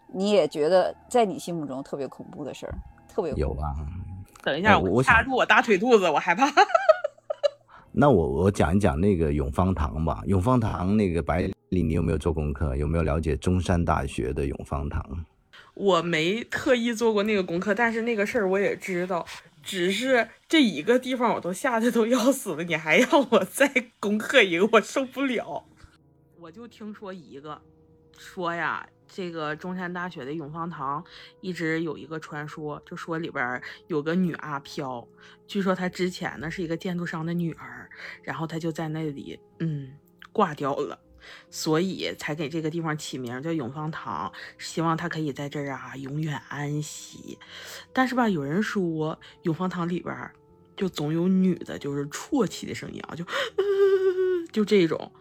[0.05, 2.73] 你也觉得在你心目中特别恐怖的事儿，
[3.09, 3.73] 特别有啊，
[4.43, 6.45] 等一下，我掐住我大腿肚子，我害怕。
[7.99, 10.21] 那我我讲一讲那个永芳堂吧。
[10.27, 12.75] 永芳堂那个白里，你有没有做功课？
[12.75, 15.25] 有没有了解中山大学的永芳堂？
[15.73, 19.25] 我没特意做过那个功课，但是那个事儿我也知道。
[19.63, 23.67] 只是这一个地方我都吓得都要死了，你还让我再
[23.99, 25.65] 攻克一个，我受不了。
[26.39, 27.59] 我就听说一个，
[28.15, 31.03] 说呀，这个中山大学的永芳堂
[31.41, 35.07] 一直有一个传说，就说里边有个女阿飘，
[35.47, 37.89] 据说她之前呢是一个建筑商的女儿，
[38.21, 39.93] 然后她就在那里嗯
[40.31, 40.99] 挂掉了，
[41.49, 47.39] 所以才给这个地方起名叫永芳堂，希望她可以在这儿啊永远安息。
[47.93, 50.31] 但是吧，有人说永芳堂里边
[50.75, 53.25] 就总有女的，就是啜泣的声音啊，就
[54.51, 55.11] 就这种，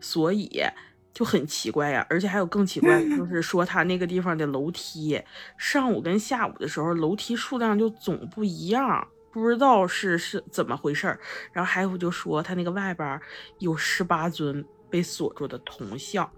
[0.00, 0.62] 所以。
[1.12, 5.22] 就很奇怪呀，而且还有更奇怪的，就是说他那个地方的楼梯，
[5.58, 11.20] 上午跟下午的时候楼梯数量就总不一样，不知道是是怎么回事儿。
[11.52, 13.20] 然后还有就说他那个外边
[13.58, 16.30] 有十八尊被锁住的铜像，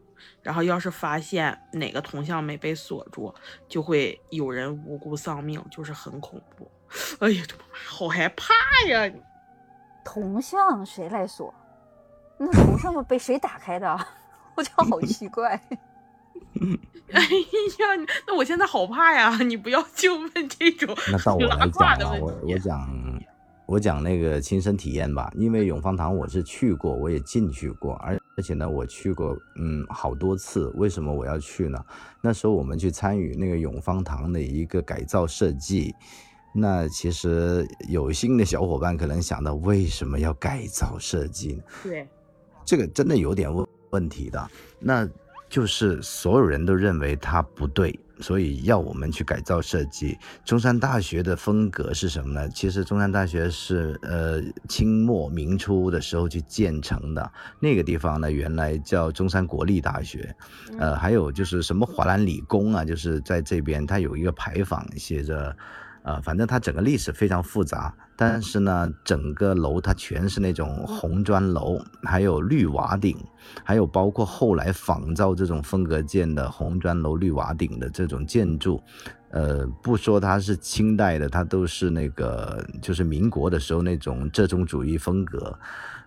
[0.42, 3.32] 然后要是发现哪个铜像没被锁住，
[3.68, 6.70] 就会有人无辜丧命，就是很恐怖。
[7.20, 7.44] 哎呀，
[7.86, 8.54] 好害怕
[8.88, 9.10] 呀！
[10.04, 11.52] 铜像谁来锁？
[12.38, 14.06] 那铜像被谁打开的？
[14.54, 15.60] 我觉得好奇怪。
[17.12, 19.36] 哎呀，那我现在好怕呀！
[19.42, 23.20] 你不要就问这种 那到我来讲吧，我我讲
[23.66, 25.30] 我讲那个亲身体验吧。
[25.36, 30.68] 因为永芳堂我是去过，我也进去过，而而且呢，我去过嗯好多次。
[30.76, 31.78] 为什么我要去呢？
[32.20, 35.94] 那时候我们去参与那个永芳堂的一个改造设计。
[36.56, 41.62] 那其实有心的小伙伴可能想到，为什么要改造设计呢？
[41.82, 42.08] 对，
[42.64, 43.66] 这个真的有点问。
[43.94, 45.08] 问题的，那
[45.48, 50.18] 就是所有人都认为它不对，所以要我们去改造设计。
[50.44, 52.48] 中山大学的风格是什么呢？
[52.48, 60.34] 其实中山大学是呃清末明初的时候去建成的，那个地方呢原来叫中山国立大学，
[60.78, 65.56] 呃还有就是什么华南理工啊，就是在这边它有一个牌坊写着。
[66.04, 73.16] 呃，反正它整个历史非常复杂，但是呢，整个楼它全是那种红砖楼，还有绿瓦顶，
[73.64, 78.82] 还有包括后来仿造这种风格建的红砖楼、绿瓦顶的这种建筑，
[79.30, 85.58] 呃，不说它是清代的，它都是那个就是民国的时候那种这种主义风格，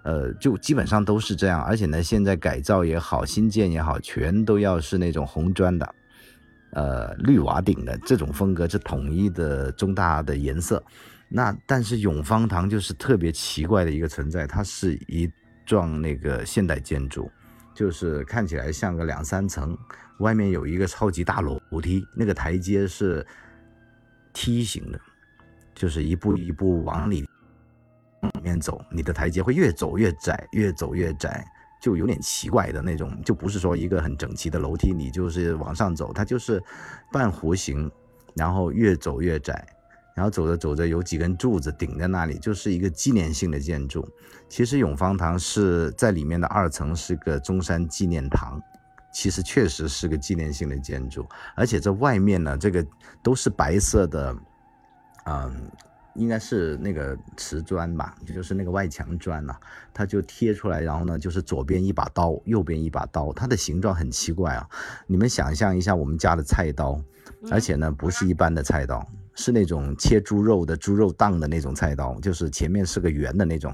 [0.04, 5.96] 呃，就基本上都是这样，而且呢，现在改造也好，新建也好，全都要是那种红砖的。
[6.72, 10.84] 呃，绿瓦顶的这种风格是统一的中大的颜色，
[11.30, 15.32] 那但是永芳堂就是特别奇怪的一个存在，它是一
[15.66, 17.32] 幢那个现代建筑，
[17.74, 19.78] 就是看起来像个两三层，
[20.20, 23.26] 外面有一个超级大楼梯，那个台阶是
[24.34, 25.00] 梯形的，
[25.74, 27.26] 就是一步一步往里
[28.44, 31.46] 面走，你的台阶会越走越窄，越走越窄。
[31.80, 36.62] 就有点奇怪的那种，就不是说一个很整齐的楼梯，你就是往上走，它就是
[37.12, 37.92] 半弧形，
[38.36, 39.66] 然后越走越窄，
[40.16, 44.08] 然后走着走着有几根柱子顶在那里，就是一个纪念性的建筑。
[44.50, 48.62] 其实永芳堂是在里面的二层是个中山纪念堂，
[49.14, 52.86] 其实确实是个纪念性的建筑，而且这外面呢，这个
[53.22, 54.36] 都是白色的，
[55.26, 55.72] 嗯。
[56.18, 59.56] 应该是那个瓷砖吧，就是那个外墙砖呐，
[59.94, 64.68] 它就贴出来，然后呢，就是左边一把刀，右边一把刀，它的形状很奇怪啊。
[65.06, 67.00] 你们想象一下我们家的菜刀，
[67.52, 73.74] 而且呢不是一般的菜刀，是那种切猪肉的猪肉档的那种菜刀，就是前面是个圆的那种，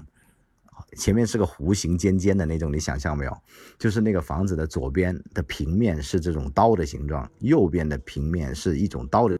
[0.98, 3.38] 前面是个弧形尖尖的那种，你想象没有？
[3.80, 9.40] 就是那个房子的左边的平面是这种刀的形状，右边的平面是一种刀的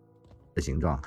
[0.56, 1.02] 的形状。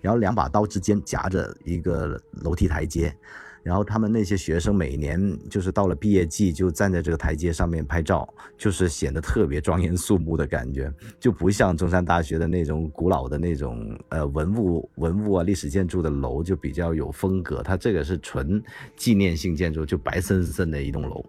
[0.00, 3.14] 然后两把刀之间夹着一个楼梯台阶，
[3.62, 18.62] 然后他们那些学生每年就是到了毕业季就站在这个台阶上面拍照，就是显得特别庄严肃穆的感觉，就不像中山大学的那种古老的那种呃文物文物啊历史建筑的楼就比较有风格，它这个是纯
[18.96, 21.24] 纪念性建筑，就白森森的一栋楼。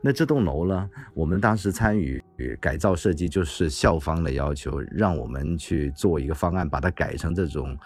[0.00, 0.88] 那这栋楼呢？
[1.12, 2.22] 我们当时参与
[2.60, 7.76] 改造设计，就是校方的要求，让我们去做一个方案，把它改成这种，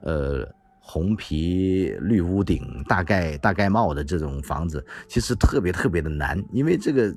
[0.00, 0.44] 呃，
[0.80, 4.84] 红皮绿屋顶、大盖大盖帽的这种房子。
[5.06, 7.14] 其实特别特别的难，因为这个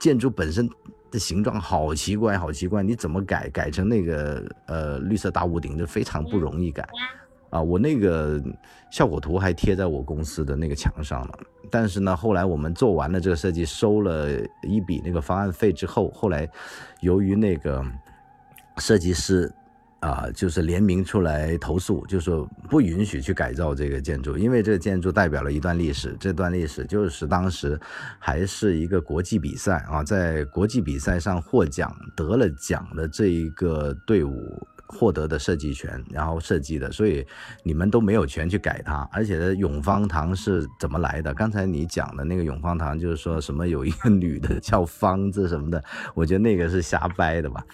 [0.00, 0.68] 建筑本身
[1.12, 6.88] 的形状好奇怪，好奇怪，你怎么改改成那个呃绿色大屋顶，就非常不容易改。
[7.54, 8.42] 啊，我那个
[8.90, 11.38] 效果图还贴在我公司的那个墙上了。
[11.70, 14.28] 但是呢，后来我们做完了这个设计，收了
[14.62, 16.50] 一笔那个方案费之后，后来
[17.00, 17.80] 由于那个
[18.78, 19.48] 设计师
[20.00, 26.16] 啊，就是联名出来投诉，就说不允许去改造这个建筑，因为这个建筑代表了一段历史。
[26.18, 27.80] 这段历史就是当时
[28.18, 34.66] 还是一个国际比赛啊，在国际比赛上获奖得了奖的这一个队伍。
[34.86, 37.26] 获得的设计权，然后设计的，所以
[37.62, 39.08] 你们都没有权去改它。
[39.12, 41.32] 而且，永芳堂是怎么来的？
[41.34, 45.82] 刚才你讲的那个永芳堂，就是说什么有一个女的叫芳子什么的，
[46.14, 47.64] 我觉得那个是瞎掰的吧。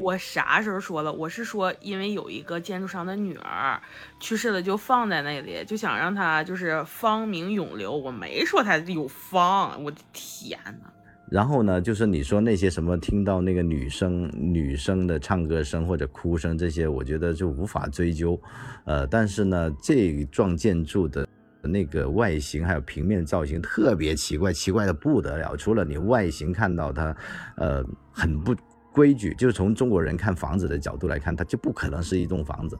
[0.00, 1.12] 我啥时候说了？
[1.12, 3.80] 我是说，因为有一个建筑商的女儿
[4.18, 7.96] 去世了，就放在那里，就想让她就是芳名永留。
[7.96, 10.90] 我没说她有芳，我的天呐。
[11.30, 18.40] 然后呢，就是你说那些什么，听到那个女生女生的唱歌声或者哭声这些，我觉得就无法追究。
[18.84, 21.28] 呃，但是呢，这幢建筑的
[21.62, 25.56] 那个外形还有平面造型特别奇怪，奇怪的不得了。
[25.56, 27.16] 除了你外形看到它，
[27.56, 28.54] 呃，很不。
[28.92, 32.78] 规矩就是从中国人看房子的角度来看，它就不可能是一栋房子。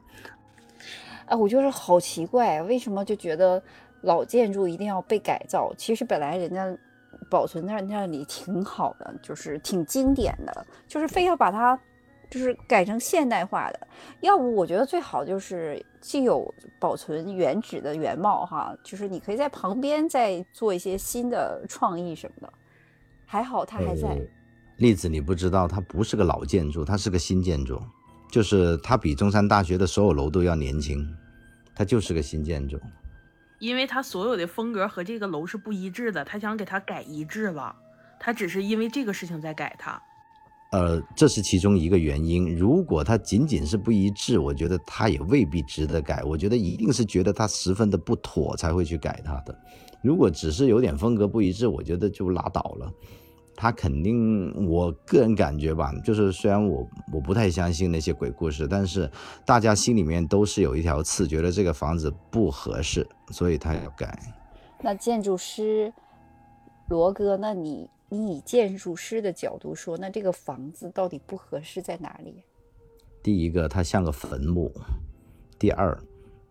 [1.26, 3.62] 哎，我就是好奇怪，为什么就觉得
[4.00, 5.74] 老建筑一定要被改造？
[5.76, 6.74] 其实本来人家
[7.30, 11.78] 保存在那里挺好的，就是挺经典的，就是非要把它
[12.30, 13.86] 就是改成现代化的。
[14.20, 22.52] 要不我觉得最好就是既有保存原址的原貌哈，就是你可以在旁边再做一些新的创意什么的。
[23.24, 24.20] 还好它还在。
[24.76, 27.80] 例子你不知道，它不是个老建筑，它是个新建筑，
[28.30, 31.02] 就是它比中山大学的所有楼都要年轻，
[31.74, 32.78] 它就是个新建筑。
[33.58, 37.74] 因为他所有的风格和这个楼是不一致的，他想给他改一致了，
[38.18, 40.00] 他只是因为这个事情在改他。
[40.72, 42.54] 呃，这是其中一个原因。
[42.56, 46.22] 如果他仅仅是不一致，我觉得他也未必值得改。
[46.24, 49.56] 我觉得一定是觉得他十分的不妥才会去改他的。
[50.02, 52.92] 如果只是有点风格不一致，我觉得就拉倒了。
[53.56, 59.10] 他肯定，我个人感觉吧，就是虽然我我不太相信那些鬼故事，但是
[59.46, 64.18] 大家心里面都是有一条刺，觉得这个房子不合适，所以他要改。
[64.82, 65.90] 那建筑师
[66.88, 72.44] 罗哥，那你你以建筑师的角度说，那这个房子到底不合适在哪里？
[73.22, 74.68] 第一个，它像个坟墓；
[75.58, 75.98] 第二，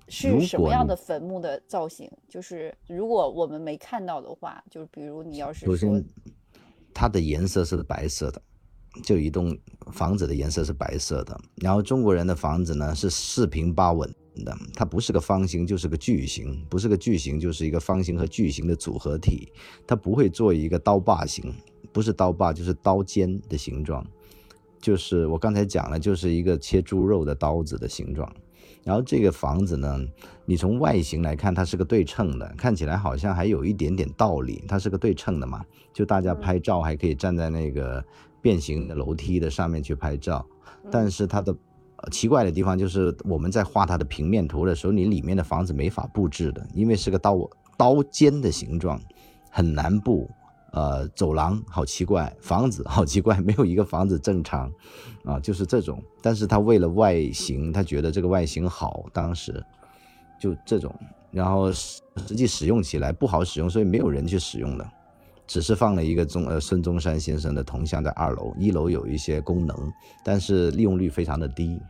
[0.08, 2.12] 是什么样的坟墓的造型？
[2.28, 6.02] 就是如果我们没看到的话，就是比如你要是说。
[6.96, 8.42] 它的颜色是白色的，
[9.04, 9.56] 就一栋
[9.92, 11.38] 房子的颜色是白色的。
[11.56, 14.10] 然后中国人的房子呢是四平八稳
[14.46, 19.52] 的，它不是个方形就是个矩形，不是个矩形就是一个方形和矩形的组合体。
[19.86, 21.54] 它不会做一个刀把形，
[21.92, 24.06] 不是刀把就是刀尖的形状，
[24.80, 28.34] 就是我刚才讲了，就是一个切猪肉的刀子的形状。
[28.86, 30.00] 然后这个房子呢，
[30.46, 34.64] 你从外形来看，它是个对称的，看起来好像还有一点点道理。
[34.68, 38.04] 它是个对称的嘛，就大家拍照还可以站在那个
[38.42, 40.46] 变形的楼梯的上面去拍照。
[40.92, 41.56] 但是它的
[42.12, 47.38] 奇怪的地方就是，我们在画它的平面图的时候，你里面的房子没法布置的，因为是个刀
[47.78, 49.02] 刀尖的形状，
[49.50, 50.30] 很难布。
[50.72, 54.70] 呃，走廊好奇怪，房子好奇怪，没有一个房子正常，
[55.24, 56.04] 啊，就是这种。
[56.22, 59.64] 但是他为了外形，他觉得这个外形好，当时
[60.40, 60.94] 就这种。
[61.32, 62.02] 然后实
[62.36, 64.90] 际使用起来不好使用，所以没有人去使用的，
[65.46, 69.92] 只是放了一个中呃孙中山先生的铜像在二楼，一楼有一些功能，
[70.24, 71.82] 但是利用率非常的低，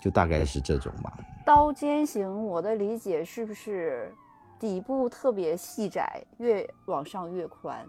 [0.00, 1.16] 就大概是这种吧。
[1.46, 4.12] 刀尖形，我的理解是不是？
[4.60, 7.86] 底部特别细窄，越往上越宽。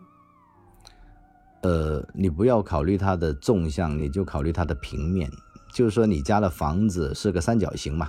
[1.63, 5.27] 呃，你不要考虑它的纵向，你就考虑它的平面。
[5.73, 8.07] 就是说，你家的房子是个三角形嘛？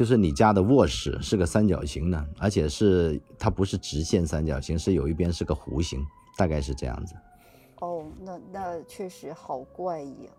[0.00, 6.02] 就是你家的卧室是个三角形的，而且是它不是直线三角形，是有一边是个弧形，
[6.38, 7.14] 大概是这样子。
[7.82, 10.32] 哦，那那确实好怪异啊。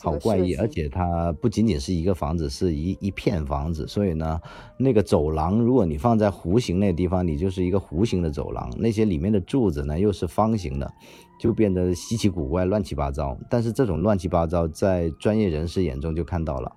[0.00, 4.40] 好怪异，而且它不仅仅是一个房子，是一一片房子，所以呢，
[4.76, 10.92] 那个走廊，如果你放在弧形那地方，你就是一个弧形的走廊，那些里面的柱子呢又是方形的，
[11.38, 13.38] 就变得稀奇古怪、乱七八糟。
[13.48, 16.74] 但是这种乱七八糟，在专业人士眼中就看到了，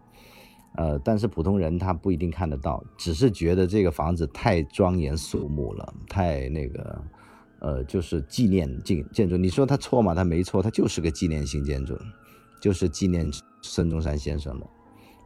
[0.76, 7.04] 呃，但是普通人他不一定看得到，只是觉得这个房子太庄严肃穆了，太那个，
[7.60, 9.36] 呃，就是纪念建建筑。
[9.36, 10.14] 你说他错吗？
[10.14, 11.98] 他没错，他就是个纪念性建筑。
[12.62, 13.26] 就是纪念
[13.62, 14.68] 孙中山先生的，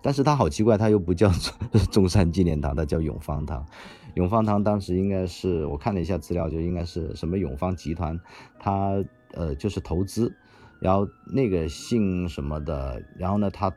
[0.03, 1.31] 但是他好奇怪，他又不叫
[1.91, 3.65] 中山纪念堂，他叫永芳堂。
[4.13, 8.19] 永芳堂当时应该是我看了一下资料，就应该是什么永芳集团，
[8.59, 10.31] 他呃就是投资，
[10.79, 13.73] 然后那个姓什么的，然后呢他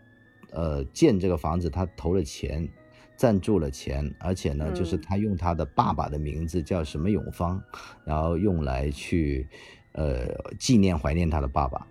[0.51, 2.69] 呃建这个房子，他投了钱，
[3.17, 7.63] 赞助了钱，而且呢就是他用他的爸爸的名字叫什么永芳，
[8.05, 9.49] 然后用来去
[9.93, 10.27] 呃
[10.59, 11.87] 纪念怀念他的爸爸。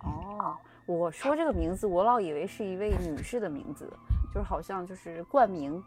[0.00, 0.56] 哦。
[0.86, 3.88] 我说这个名字，我老以为是一位女士的名字，
[4.34, 5.80] 就是好像就是冠名。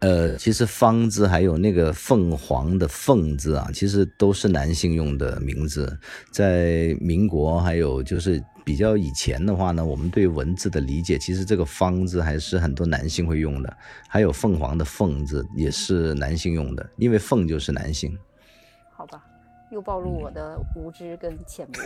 [0.00, 5.98] 呃，其实方字还有那个凤凰的凤字啊，其实都是男性用的名字，
[6.30, 13.76] 在民国还有就是比较以前的话呢，我们对文字的理解，其实这个“方”字还是很多男性会用的，
[14.08, 18.18] 还有凤凰的“凤”字也是男性用的，因为“凤”就是男性。
[18.96, 19.22] 好吧，
[19.70, 21.80] 又暴露我的无知跟浅薄。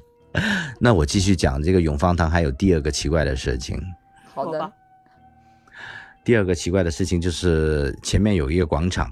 [0.78, 3.80] 那我继续讲这个永芳堂还有第二个奇怪的事情。
[4.34, 4.72] 好的。
[6.22, 9.10] 第二个奇怪的事情就是前面有一个广场，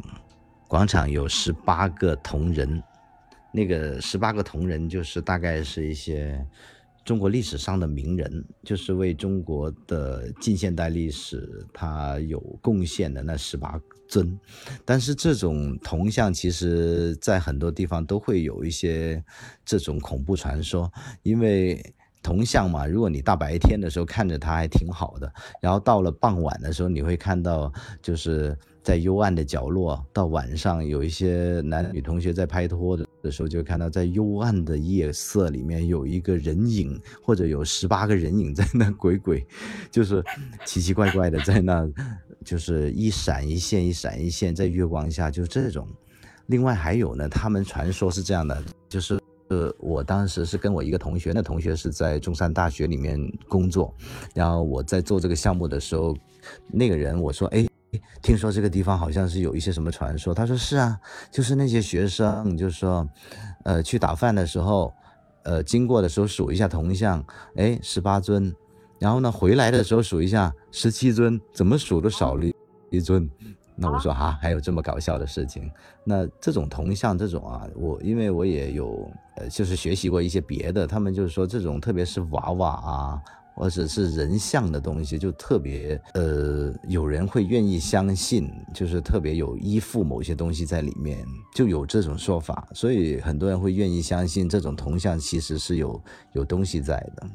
[0.68, 2.82] 广场有十八个铜人，
[3.54, 6.44] 那个十八个铜人就是大概是一些
[7.04, 14.36] 中国历史上的名人，就是为中国的近现代历史他有贡献的那十八尊。
[14.84, 19.22] 但是这种铜像其实在很多地方都会有一些
[19.64, 20.92] 这种恐怖传说，
[21.22, 21.80] 因为。
[22.24, 25.30] 铜像嘛，如果你大白天的时候看着它还挺好的，
[25.60, 39.44] 然后到了傍晚的时候，你会看到就是在幽暗的角落，到晚上有一些男女同学在拍拖的的时候，就看到在幽暗的夜色里面有一个人影，或者有十八个人影在那鬼鬼，
[39.90, 40.22] 就是
[40.64, 41.90] 奇奇怪怪的在那，
[42.44, 45.88] 就是一闪一现，一闪一现，在月光下就这种。
[46.46, 49.18] 另外还有呢，他们传说是这样的，就是。
[49.48, 53.94] 呃，我当时是跟我一个同学，那同学是在中山大学里面工作，
[54.34, 56.16] 然后我在做这个项目的时候，
[56.72, 57.66] 那个人我说，哎，
[58.22, 60.98] 听说这个地方好像是有一些什么传说，他说是啊，
[61.30, 63.08] 就是那些学生，就是说，
[63.64, 64.92] 呃，去打饭的时候，
[65.44, 67.24] 呃，经过的时候数一下铜像，
[67.56, 68.54] 哎，十八尊，
[68.98, 72.44] 然后呢，回来的时候数一下十七尊，怎么数都少了
[72.90, 73.28] 一尊。
[73.76, 75.68] 那我说啊，还有这么搞笑的事情？
[76.04, 83.22] 那这种铜像这种啊，我因为我也有呃，就是学习过一些别的，他们就是说这种特别是娃娃啊，
[83.54, 91.24] 或者是人像的东西，就特别呃，有人会愿意相信，就是特别有依附某些东西在里面，
[91.54, 96.02] 就有这种说法，所以很多人会愿意相信这种铜像其实是有
[96.32, 97.26] 有东西在的。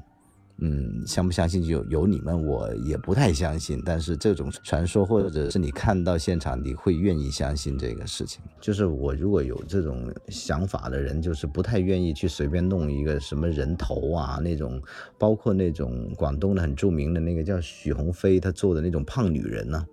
[0.61, 3.81] 嗯，相不相信就有你们，我也不太相信。
[3.85, 8.41] 但是这种传说，或者是你看到现场，你会愿意相信这个事情。
[8.59, 14.81] 就是我如果有这种想法的人，就是不太愿意去随便弄一个什么人头啊，那种，
[15.17, 19.85] 包括那种广东的很著名的那个叫许鸿飞，他做的那种胖女人呢。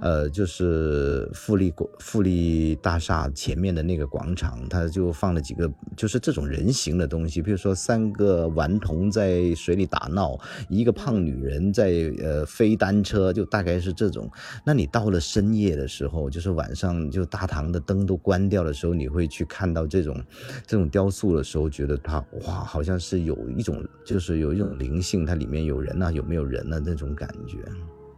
[0.00, 14.30] 呃，就是富力国富力大厦前面的那个广场，它就放了几个，就是这种人形的东西，比如说三个顽童在水里打闹，一个胖女人在呃飞单车，就大概是这种。
[14.64, 20.22] 那你到了深夜的时候，就是晚上就大堂的灯都关掉的时候，你会去看到这种
[20.66, 27.58] 这种雕塑的时候，觉得它哇，好像是有一种，就是有一种灵性，它里面有人啊，有没有人啊那种感觉。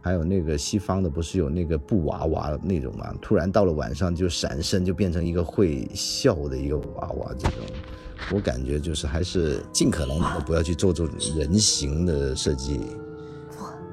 [0.05, 3.13] 还有那个西方的，不是有那个布娃娃那种吗？
[3.21, 7.31] 突然到了晚上就闪身，就变成一个会笑的一个娃娃。
[7.39, 7.59] 这种，
[8.35, 12.81] 我感觉就是还是尽可能的不要去做这种人形的设计，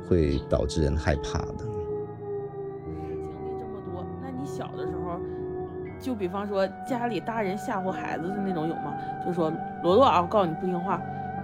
[0.09, 1.59] 会导致人害怕的。
[2.85, 5.21] 经历这么多，那你小的时候，
[6.01, 8.95] 就比方说家里大人吓唬孩子的那种有吗？
[9.25, 9.49] 就说
[9.85, 11.01] 罗罗啊，我告诉你不听话。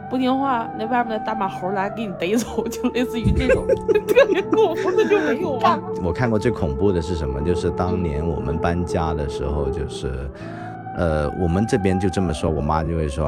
[0.08, 3.66] 不听话，那外面的大马猴来给你逮走，就类似于这种
[4.06, 5.78] 特别恐怖的就没有啊？
[6.02, 7.40] 我看过最恐怖的是什么？
[7.42, 10.30] 就是当年我们搬家的时候，就是，
[10.96, 13.26] 呃，我们这边就这么说，我妈就会说，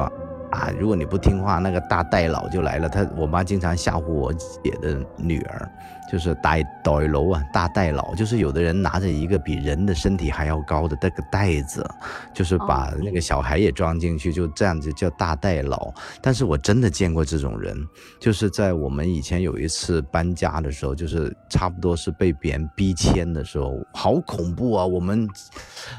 [0.51, 2.87] 啊，如果你不听话，那个大代老就来了。
[2.87, 5.69] 她我妈经常吓唬我姐的女儿。
[6.11, 11.87] 就是带袋楼啊，大袋佬，就是有的人拿着一个比人的身体还要高的那个袋子，
[12.33, 15.93] 就是把那个小孩也装进去，就这样子叫大袋佬。
[16.21, 17.77] 但是我真的见过这种人，
[18.19, 24.85] 就是在我们以前有一次搬家的时候，就是差不多是被别人逼迁的时候，好恐怖啊！
[24.85, 25.27] 我们，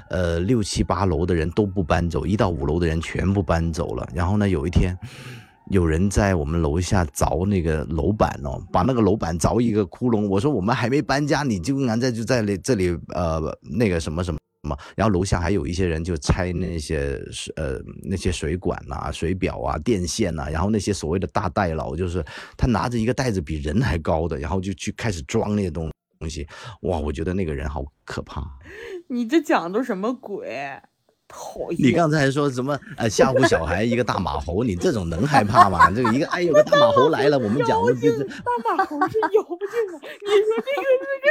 [0.09, 4.09] 呃，六七八楼的人都不搬走，一到五楼的人全部搬走了。
[4.13, 4.99] 然后呢，有一天。
[5.71, 10.27] 有人在我们楼下凿那个楼板哦，把那个楼板凿一个窟窿。
[10.27, 14.77] 我说我们还没搬家，你竟然在就在那这里呃那个什么什么什么。
[14.97, 17.23] 然后楼下还有一些人就拆那些
[17.55, 20.49] 呃那些水管呐、水表啊、电线呐。
[20.51, 22.21] 然后那些所谓的大袋佬，就是
[22.57, 26.45] 他拿着一个袋子比人还高的，然后就去开始装那些东东西。
[26.83, 28.43] 哇，我觉得那个人好可怕。
[29.09, 30.81] 你这讲的什么鬼？
[31.79, 32.79] 你刚才说什么？
[32.97, 35.91] 呃，吓唬小孩一个大马猴，你这种能害怕吗？
[35.91, 39.97] 这个一个，哎，有个大马猴来了，我们讲的就是大马猴是妖精啊！
[40.21, 40.83] 你说这个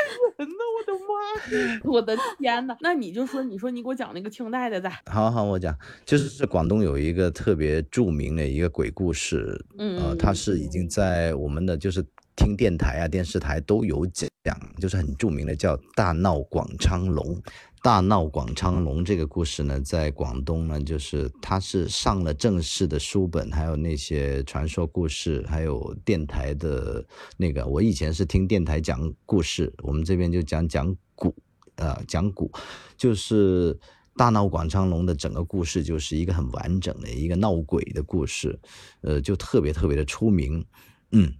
[0.09, 0.61] 是个人呢？
[0.75, 1.91] 我的妈！
[1.91, 2.77] 我的天哪！
[2.81, 4.89] 那你就说，你说你给我讲那个清代的再。
[5.05, 5.75] 好好，我讲，
[6.05, 12.03] 就是广东有一个特别著名的一个鬼故事，呃，它是已经在我们的就是
[12.35, 14.05] 听电台啊、电视台都有
[14.43, 17.35] 讲就是很著名的叫《大闹广昌隆》。
[17.81, 27.05] 大闹广昌隆这个故事呢，在广东呢，就是它是上了正式的书本，还有那些传说故事，还有电台的
[27.37, 27.65] 那个。
[27.65, 31.33] 我以前是听电台讲故事，我们这边就讲讲古，
[31.75, 32.51] 呃，讲古，
[32.97, 33.79] 就是
[34.17, 38.59] 大闹广昌隆的整个故事，就是一个很完整的一个闹鬼的故事，
[39.01, 40.65] 呃，就特别特别的出名。
[41.11, 41.33] 嗯，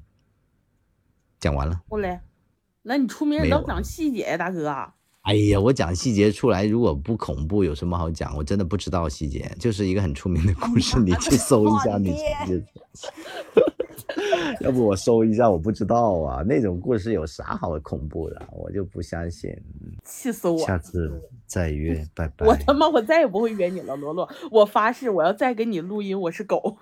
[1.38, 1.82] 讲完了。
[1.90, 2.22] 我嘞，
[2.84, 4.94] 那你出名你要讲细节呀，大哥。
[5.30, 8.36] 哎呀，我讲细节出来，如果不恐怖，有什么好讲？
[8.36, 12.16] 我真的不知道细节，就是一个很出名的故事， 你去搜一下，你
[12.48, 12.64] 去。
[14.62, 18.42] 要不我搜一下，我不知道啊，那种故事有啥好恐怖的？
[18.52, 19.56] 我就不相信。
[20.04, 20.58] 气死我！
[20.58, 22.48] 下次再约，拜拜。
[22.48, 26.78] 我他妈，我再也不会约你了，罗罗，我发誓，我要再给你录音，我是狗。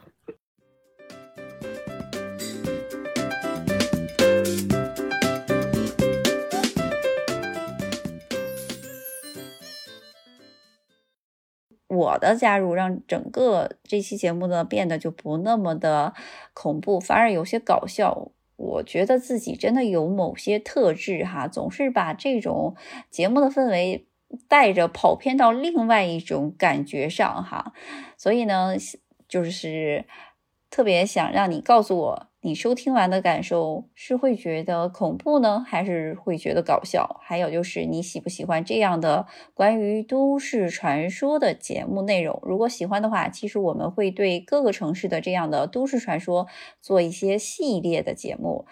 [11.97, 16.13] 我的加入让整个这期节目呢变得就不那么的
[16.53, 18.31] 恐怖，反而有些搞笑。
[18.55, 22.75] 我觉得自己真的有某些特质哈，总是把这种
[23.11, 24.07] 节目的氛围
[24.47, 27.73] 带着跑偏到另外一种感觉上哈，
[28.17, 28.73] 所以呢，
[29.27, 30.05] 就是
[30.69, 32.27] 特别想让你告诉我。
[32.41, 37.19] 你收听完的感受是会觉得恐怖呢，还是会觉得搞笑？
[37.21, 42.39] 还有就是你喜不喜欢这样的关于都市传说的节目内容？
[42.43, 46.47] 如果喜欢的话，其实我们会对各个城市的这样的都市传说
[46.79, 48.65] 做一些系列的节目。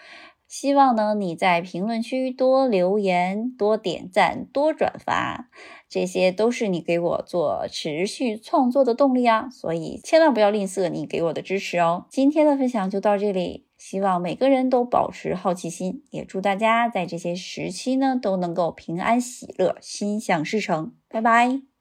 [0.48, 5.50] 希望呢你在评论区多留言、多点赞、多转发。
[5.88, 12.06] 这些都是你给我做持续创作的动力啊，所以千万不要吝啬你给我的支持哦。
[12.10, 20.92] 今天的分享就到这里，希望每个人都保持好奇心，也祝大家在这些时期呢都能够平安喜乐、心想事成。
[21.08, 21.75] 拜拜。